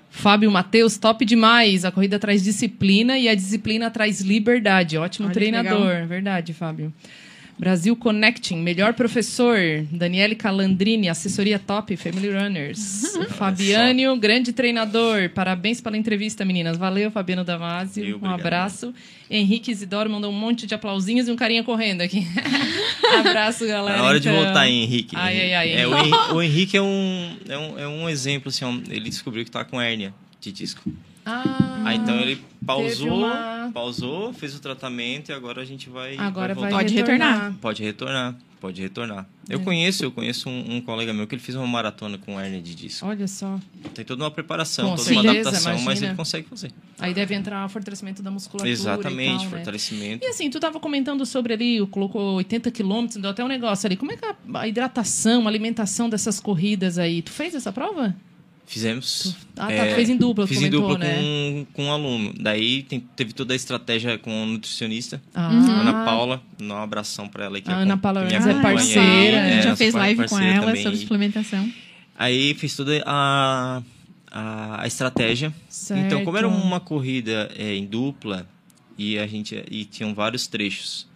[0.09, 1.85] Fábio Matheus, top demais.
[1.85, 4.97] A corrida traz disciplina e a disciplina traz liberdade.
[4.97, 6.07] Ótimo Olha treinador.
[6.07, 6.91] Verdade, Fábio.
[7.59, 9.59] Brasil Connecting, melhor professor.
[9.91, 13.19] Daniele Calandrini, assessoria top, Family Runners.
[13.31, 15.29] Fabiânio, grande treinador.
[15.31, 16.79] Parabéns pela entrevista, meninas.
[16.79, 18.21] Valeu, Fabiano Damasio.
[18.23, 18.95] Um abraço.
[19.29, 22.25] Henrique Isidoro mandou um monte de aplausinhos e um carinha correndo aqui.
[23.19, 23.99] abraço, galera.
[23.99, 24.41] Na hora de então.
[24.41, 25.17] voltar, hein, Henrique.
[25.17, 25.73] Ai, ai, ai.
[25.73, 29.45] É, o, Henrique, o Henrique é um, é um, é um exemplo, assim, ele descobriu
[29.45, 30.91] que tá com hérnia de disco.
[31.31, 36.17] Ah, Aí então ele pausou, uma- pausou, fez o tratamento e agora a gente vai.
[36.17, 36.71] agora vai.
[36.71, 37.29] Pode retornar.
[37.35, 37.55] retornar.
[37.61, 39.27] Pode retornar, pode retornar.
[39.49, 39.55] É.
[39.55, 42.61] Eu conheço, eu conheço um, um colega meu que ele fez uma maratona com hérnia
[42.61, 43.07] de disco.
[43.07, 43.59] Olha só.
[43.95, 46.73] Tem toda uma preparação, Com toda uma certeza, adaptação, mas ele consegue fazer.
[46.99, 48.71] Aí deve entrar o fortalecimento da musculatura.
[48.71, 49.51] Exatamente, e tal, né?
[49.51, 50.25] fortalecimento.
[50.27, 53.97] E assim, tu tava comentando sobre ali, colocou 80 quilômetros, deu até um negócio ali.
[53.97, 57.23] Como é que a, a hidratação, a alimentação dessas corridas aí?
[57.23, 58.15] Tu fez essa prova?
[58.69, 59.35] Fizemos.
[59.57, 61.15] Ah, tá, tu fez em dupla, Fiz em comentou, dupla né?
[61.17, 62.35] com, com um aluno.
[62.39, 65.21] Daí tem- teve toda a estratégia com o nutricionista.
[65.35, 68.61] Ah, Ana Paula, dá um abração pra ela que A Ana Paula que Ramos é
[68.63, 69.35] parceira, aí.
[69.35, 70.83] a a É, gente já nossa fez live com ela também.
[70.83, 71.73] sobre suplementação.
[72.19, 73.83] Aí fiz toda a,
[74.31, 75.51] a, a estratégia.
[75.71, 76.05] Certo.
[76.05, 78.47] Então, como era uma corrida é, em dupla
[78.99, 81.07] e a gente e tinham vários trechos,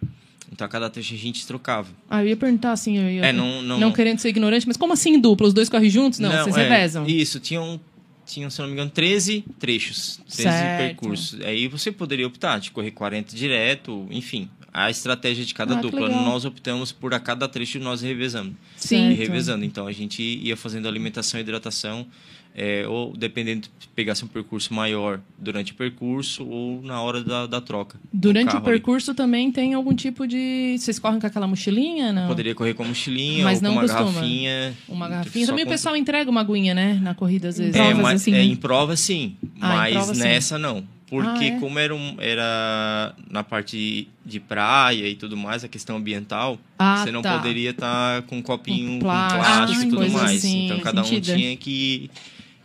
[0.53, 1.89] então a cada trecho a gente trocava.
[2.09, 3.25] Ah, eu ia perguntar assim, eu ia...
[3.25, 5.47] É, não, não, Não querendo ser ignorante, mas como assim dupla?
[5.47, 6.19] Os dois correm juntos?
[6.19, 7.05] Não, vocês é, revezam.
[7.07, 7.81] Isso, tinham,
[8.25, 10.77] tinham, se não me engano, 13 trechos, 13 Certo.
[10.79, 11.41] percursos.
[11.41, 14.47] Aí você poderia optar de correr 40 direto, enfim.
[14.71, 16.09] A estratégia de cada Ah, dupla.
[16.09, 18.55] Nós optamos por a cada trecho nós revezando.
[18.75, 19.11] Sim.
[19.11, 19.63] E revezando.
[19.65, 22.07] Então a gente ia fazendo alimentação e hidratação.
[22.55, 27.59] É, ou dependendo, pegasse um percurso maior durante o percurso ou na hora da, da
[27.61, 27.99] troca.
[28.11, 28.73] Durante o carro ali.
[28.73, 30.75] percurso também tem algum tipo de...
[30.77, 32.27] Vocês correm com aquela mochilinha, não?
[32.27, 34.11] Poderia correr com mochilinha Mas ou não com uma costuma.
[34.11, 34.73] garrafinha.
[34.87, 35.45] Uma garrafinha.
[35.45, 36.99] Só Também o com- pessoal entrega uma aguinha, né?
[37.01, 37.75] Na corrida, às vezes.
[37.75, 38.43] É, Provas, mas, assim, é, né?
[38.43, 40.21] em prova sim, Ah, mas prova, sim.
[40.21, 40.83] nessa não.
[41.07, 41.59] Porque Ah, é?
[41.59, 46.97] como era, um- era na parte de praia e tudo mais, a questão ambiental, Ah,
[47.03, 47.37] você não tá.
[47.37, 50.37] poderia estar com um copinho Com com plástico, plástico, Ah, e tudo mais.
[50.37, 51.35] assim, então cada um sentida.
[51.37, 52.09] tinha que,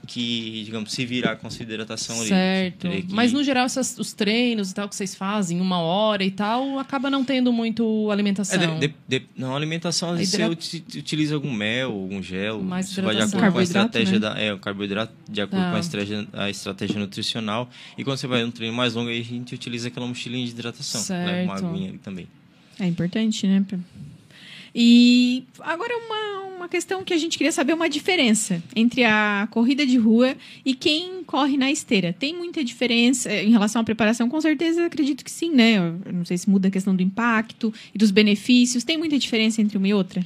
[0.09, 2.29] que, digamos, se virar com essa hidratação ali.
[2.31, 2.89] Certo.
[2.89, 6.31] Que- Mas no geral, essas, os treinos e tal que vocês fazem, uma hora e
[6.31, 8.79] tal, acaba não tendo muito É, alimentação.
[8.81, 12.61] de- de- de- não, alimentação, às você uti- utiliza algum mel, algum gel.
[12.63, 14.19] Mais Isso vai de acordo com a estratégia né?
[14.19, 14.41] da.
[14.41, 15.71] É, o carboidrato de acordo Tá.
[15.71, 17.69] com a estratégia, a estratégia nutricional.
[17.99, 20.53] E quando você vai num treino mais longo, aí a gente utiliza aquela mochilinha de
[20.53, 21.03] hidratação.
[21.15, 21.67] Leva uma Certo.
[21.71, 22.27] aguinha ali também.
[22.81, 23.63] É importante, né?
[24.75, 29.87] E agora uma, uma questão que a gente queria saber uma diferença entre a corrida
[29.87, 32.13] de rua e quem corre na esteira.
[32.13, 34.29] Tem muita diferença em relação à preparação?
[34.29, 35.79] Com certeza, acredito que sim, né?
[35.79, 38.85] Eu não sei se muda a questão do impacto e dos benefícios.
[38.85, 40.25] Tem muita diferença entre uma e outra?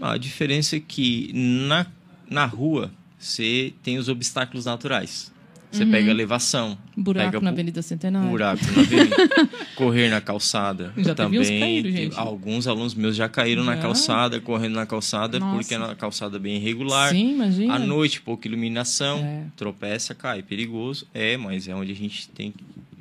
[0.00, 1.86] A diferença é que na,
[2.28, 5.31] na rua você tem os obstáculos naturais.
[5.72, 8.28] Você pega elevação, Buraco pega na Avenida Centenário.
[8.28, 9.16] buraco na avenida,
[9.74, 10.92] correr na calçada.
[10.98, 11.40] Já também.
[11.42, 12.18] que Tem- gente.
[12.18, 13.82] Alguns alunos meus já caíram na Já?
[13.82, 15.56] calçada, correndo na calçada, Nossa.
[15.56, 17.10] porque é uma calçada bem irregular.
[17.10, 17.74] Sim, imagina.
[17.74, 19.44] À noite, pouca iluminação, É.
[19.56, 20.42] tropeça, cai.
[20.42, 22.52] Perigoso, é, mas é onde a gente tem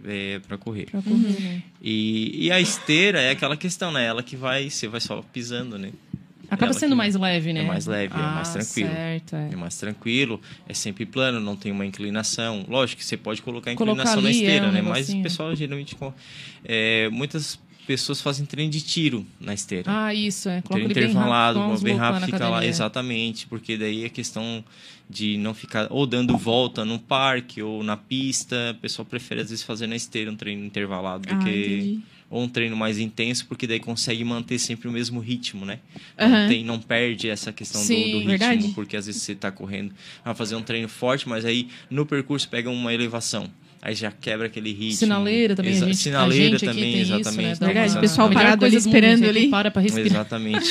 [0.06, 0.86] é, para correr.
[0.90, 1.62] Pra correr, né?
[1.82, 4.06] E, e a esteira é aquela questão, né?
[4.06, 5.92] Ela que vai, você vai só pisando, né?
[6.52, 7.62] Acaba sendo que- mais leve, né?
[7.62, 8.90] É mais leve, é mais Ah, tranquilo.
[8.90, 9.50] Certo, é.
[9.52, 12.66] É mais tranquilo, é sempre plano, não tem uma inclinação.
[12.68, 14.82] Lógico que você pode colocar Colocar inclinação na ali, esteira, é, um né?
[14.82, 15.96] Mas o pessoal geralmente.
[16.64, 19.86] é, muitas pessoas fazem treino de tiro na esteira.
[19.88, 20.62] Ah, isso, é.
[20.62, 22.66] Coloca treino ele bem intervalado, rápido, bem rápido, fica lá.
[22.66, 22.68] Exatamente.
[22.70, 24.64] Exatamente, porque daí é questão
[25.10, 28.76] de não ficar ou dando volta no parque ou na pista.
[28.78, 31.50] O pessoal prefere às vezes fazer na esteira um treino intervalado do Ah, que.
[31.50, 32.00] entendi.
[32.32, 35.80] Ou um treino mais intenso, porque daí consegue manter sempre o mesmo ritmo, né?
[36.18, 36.30] Aham.
[36.44, 38.68] Não, tem, não perde essa questão do- Sim, do, ritmo, verdade.
[38.74, 42.48] porque às vezes você está correndo, vai fazer um treino forte, mas aí no percurso
[42.48, 43.50] pega uma elevação.
[43.82, 44.94] Aí já quebra aquele ritmo.
[44.98, 47.52] Sinaleira também, Exa- a gente, Sinaleira a gente aqui também, tem exatamente.
[47.52, 47.68] isso, né?
[47.74, 49.50] Verdade, o pessoal a parado coisa ali do esperando ali.
[49.50, 50.06] Para pra respirar.
[50.08, 50.70] Exatamente.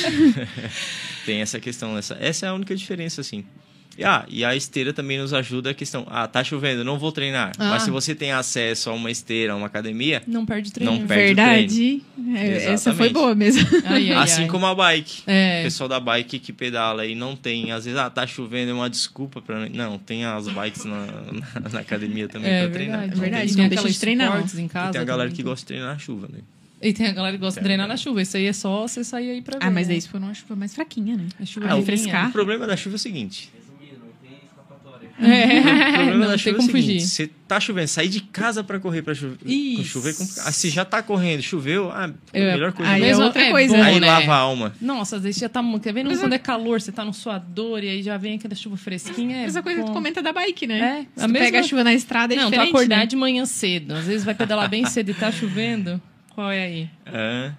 [1.25, 1.97] tem essa questão.
[1.97, 3.43] Essa, essa é a única diferença, assim.
[3.97, 6.07] E, ah, e a esteira também nos ajuda a questão.
[6.09, 7.51] Ah, tá chovendo, não vou treinar.
[7.59, 7.69] Ah.
[7.71, 10.93] Mas se você tem acesso a uma esteira, a uma academia, Não perde treino.
[10.93, 11.25] Não perde.
[11.35, 12.01] Verdade.
[12.35, 13.67] É, essa foi boa mesmo.
[13.85, 14.47] Ai, ai, assim ai.
[14.47, 15.23] como a bike.
[15.27, 15.59] É.
[15.59, 18.73] O pessoal da bike que pedala e não tem, às vezes, ah, tá chovendo, é
[18.73, 19.67] uma desculpa pra.
[19.69, 22.99] Não, tem as bikes na, na, na academia também É pra treinar.
[22.99, 23.11] verdade.
[23.11, 24.89] Então, verdade, Tem não aquelas deixa de treinar, em casa.
[24.89, 25.35] E tem a galera também.
[25.35, 26.39] que gosta de treinar na chuva, né?
[26.81, 28.21] E tem a galera que gosta de treinar na chuva.
[28.23, 29.65] Isso aí é só você sair aí pra ver.
[29.65, 29.91] Ah, mas né?
[29.93, 31.27] daí isso foi uma chuva mais fraquinha, né?
[31.39, 32.29] A chuva Ah, o- refrescar.
[32.29, 33.51] O problema da chuva é o seguinte.
[35.21, 37.01] É, O problema não da tem chuva é o seguinte, fugir.
[37.01, 39.37] você tá chovendo, sair de casa pra correr pra chover, é
[39.93, 40.47] complicado.
[40.47, 43.51] Ah, se já tá correndo, choveu, ah, É, a melhor coisa aí é outra é
[43.51, 43.75] coisa.
[43.77, 44.07] bom, Aí né?
[44.07, 44.73] lava a alma.
[44.81, 45.61] Nossa, às vezes já tá.
[45.81, 46.03] Quer ver?
[46.03, 49.37] Não, quando é calor, você tá no suador e aí já vem aquela chuva fresquinha.
[49.37, 49.93] É Essa coisa que tu bom.
[49.93, 50.79] comenta da bike, né?
[50.79, 52.97] É, Se a tu mesma- pega a chuva na estrada, é Não, tu diferente, acordar
[52.97, 53.05] né?
[53.05, 53.93] de manhã cedo.
[53.93, 56.01] Às vezes vai pedalar bem cedo e tá chovendo.
[56.33, 56.89] Qual é aí?
[57.05, 57.51] É.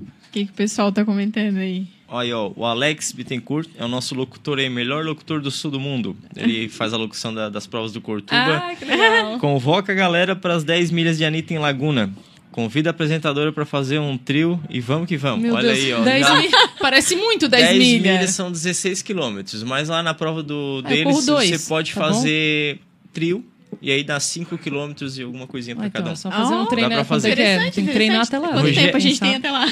[0.00, 1.88] O que, que o pessoal tá comentando aí?
[2.12, 5.78] Olha, ó, o Alex Bittencourt é o nosso locutor aí, melhor locutor do sul do
[5.78, 6.16] mundo.
[6.36, 8.36] Ele faz a locução da- das provas do Cortuba.
[8.56, 9.38] Ah, que legal.
[9.40, 12.10] Convoca a galera para as 10 milhas de Anitta em Laguna.
[12.50, 15.40] Convida a apresentadora para fazer um trio e vamos que vamos.
[15.40, 16.02] Meu Olha Deus, aí, ó.
[16.02, 16.50] 10 já- mil-
[16.80, 18.02] Parece muito 10, 10 milhas.
[18.16, 21.24] milhas são 16 quilômetros, mas lá na prova do, corro deles
[21.60, 22.06] você pode tá bom?
[22.14, 22.80] fazer
[23.12, 23.44] trio
[23.82, 26.16] e aí dá 5 quilômetros e alguma coisinha para Ah, então, cada é um.
[26.16, 26.88] só fazer Oh, um treino.
[26.90, 27.28] dá pra fazer.
[27.28, 27.34] é é?
[27.54, 28.48] Interessante, Tem que treinar até lá.
[28.48, 29.66] Quanto Hoje tempo a é- gente Quem tem até lá?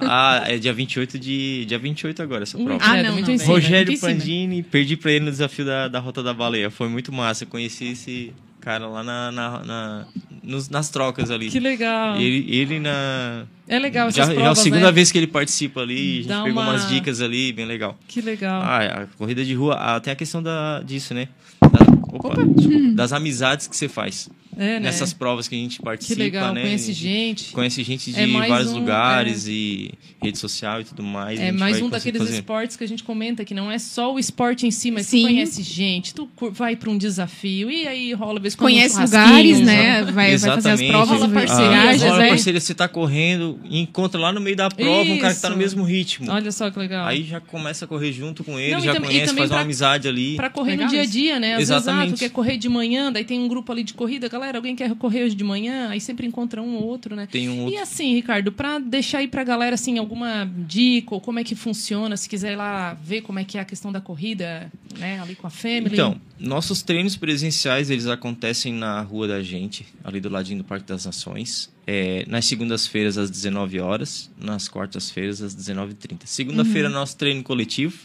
[0.00, 2.82] Ah, é dia 28 de dia 28 agora essa prova.
[2.82, 3.46] Ah, Credo, não, muito não.
[3.46, 4.00] Rogério muito.
[4.00, 6.70] Pandini, perdi pra ele no desafio da, da Rota da Baleia.
[6.70, 7.44] Foi muito massa.
[7.44, 10.06] Eu conheci esse cara lá na, na- na-
[10.42, 11.50] nos- nas trocas ali.
[11.50, 12.16] Que legal.
[12.18, 13.44] Ele, ele na.
[13.68, 14.92] É legal essas Já, já é a provas, segunda né?
[14.92, 15.94] vez que ele participa ali.
[15.94, 17.98] A gente Dá pegou uma- umas dicas ali, bem legal.
[18.08, 18.62] Que legal.
[18.62, 21.28] Ah, a corrida de rua, ah, tem a questão da, disso, né?
[21.60, 21.93] Da-
[22.30, 24.28] desculpa, das amizades que você faz.
[24.56, 24.80] É, né?
[24.80, 26.54] Nessas provas que a gente Que participa, legal.
[26.54, 26.62] né?
[26.62, 27.52] Conhece gente.
[27.52, 29.90] Conhece gente de É vários um- lugares e
[30.22, 31.38] rede social e tudo mais.
[31.38, 32.34] É mais um daqueles fazer.
[32.34, 35.20] esportes que a gente comenta que não é só o esporte em si, mas Sim.
[35.22, 39.52] tu conhece gente, tu vai pra um desafio e aí rola vez Conhece um lugares,
[39.58, 39.66] sabe?
[39.66, 40.02] né?
[40.04, 42.28] Vai, vai fazer as provas, Rola as parceria, Ah, rola né?
[42.28, 45.48] parceria, você tá correndo e encontra lá no meio da prova um cara que tá
[45.48, 45.58] no Isso.
[45.62, 46.30] mesmo ritmo.
[46.30, 47.06] Olha só que legal.
[47.06, 50.08] Aí já começa a correr junto com ele, Não, já conhece, faz uma pra- amizade
[50.08, 50.36] ali.
[50.36, 51.12] Pra correr Legal no dia a isso.
[51.12, 51.54] dia, né?
[51.54, 52.00] Às Exatamente.
[52.10, 54.43] vezes, ah, tu quer correr de manhã, daí tem um grupo ali de corrida, galera,
[54.54, 57.26] alguém quer correr hoje de manhã, aí sempre encontra um ou outro, né?
[57.30, 57.80] Tem um E outro.
[57.80, 62.16] assim, Ricardo, pra deixar aí pra galera, assim, alguma dica ou como é que funciona,
[62.16, 65.34] se quiser ir lá ver como é que é a questão da corrida, né, ali
[65.34, 65.92] com a Family.
[65.92, 70.86] Então, nossos treinos presenciais, eles acontecem na rua da gente, ali do ladinho do Parque
[70.86, 71.72] das Nações.
[71.86, 74.30] É, nas segundas-feiras, às 19 horas.
[74.40, 76.20] Nas quartas-feiras, às 19h30.
[76.24, 77.96] Segunda-feira, nosso treino coletivo.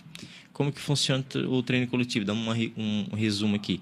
[0.51, 2.25] Como que funciona o treino coletivo?
[2.25, 3.79] Dá uma um resumo aqui.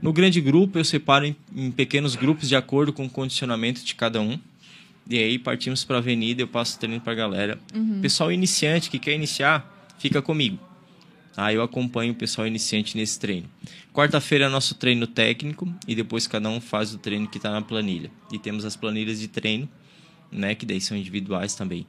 [0.00, 3.94] No grande grupo, eu separo em, em pequenos grupos de acordo com o condicionamento de
[3.94, 4.38] cada um.
[5.08, 7.58] E aí partimos para a avenida, eu passo o treino para a galera.
[8.00, 10.58] Pessoal iniciante que quer iniciar, fica comigo.
[11.36, 13.48] Aí eu acompanho o pessoal iniciante nesse treino.
[13.92, 17.62] Quarta-feira é nosso treino técnico e depois cada um faz o treino que está na
[17.62, 18.10] planilha.
[18.32, 19.68] E temos as planilhas de treino,
[20.30, 21.86] né, que daí são individuais também.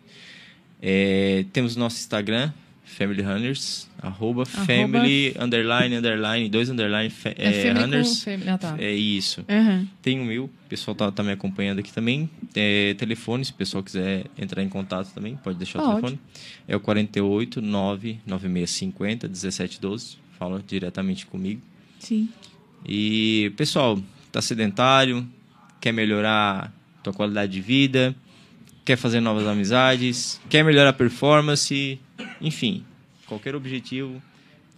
[0.81, 2.51] É, temos nosso Instagram,
[2.93, 8.25] Family Runners, arroba, family, underline, underline, dois underline, fa- é, é, Runners.
[8.47, 8.75] Ah, tá.
[8.77, 9.43] É isso.
[9.49, 9.87] Aham.
[10.01, 12.29] Tem o meu, o pessoal tá, tá me acompanhando aqui também.
[12.55, 15.95] É, telefone, se o pessoal quiser entrar em contato também, pode deixar o Pode.
[16.01, 16.19] telefone.
[16.67, 20.17] É o 48 99650 1712.
[20.37, 21.61] Fala diretamente comigo.
[21.99, 22.29] Sim.
[22.87, 23.99] E, pessoal,
[24.31, 25.25] tá sedentário,
[25.79, 28.13] quer melhorar tua qualidade de vida,
[28.83, 31.97] quer fazer novas amizades, quer melhorar a performance,
[32.41, 32.83] enfim,
[33.27, 34.21] qualquer objetivo,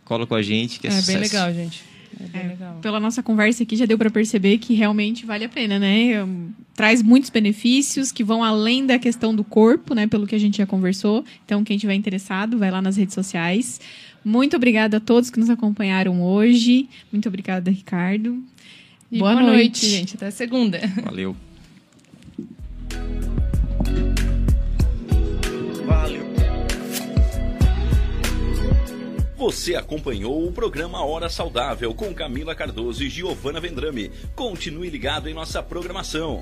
[0.03, 1.11] cola com a gente que é, É sucesso.
[1.11, 1.83] bem legal, gente.
[2.19, 2.79] É bem legal.
[2.81, 6.23] Pela nossa conversa aqui já deu para perceber que realmente vale a pena, né?
[6.23, 10.07] Um, Traz muitos benefícios que vão além da questão do corpo, né?
[10.07, 11.25] Pelo que a gente já conversou.
[11.45, 13.79] Então, quem tiver interessado, vai lá nas redes sociais.
[14.23, 16.87] Muito obrigada a todos que nos acompanharam hoje.
[17.11, 18.41] Muito obrigada, Ricardo.
[19.11, 19.83] E Boa boa, noite.
[19.83, 20.15] noite, gente.
[20.15, 20.79] Até segunda.
[21.03, 21.35] Valeu.
[22.89, 23.44] Valeu.
[29.37, 34.09] Você acompanhou o programa Hora Saudável com Camila Cardoso e Giovana Vendrame.
[34.33, 36.41] Continue ligado em nossa programação.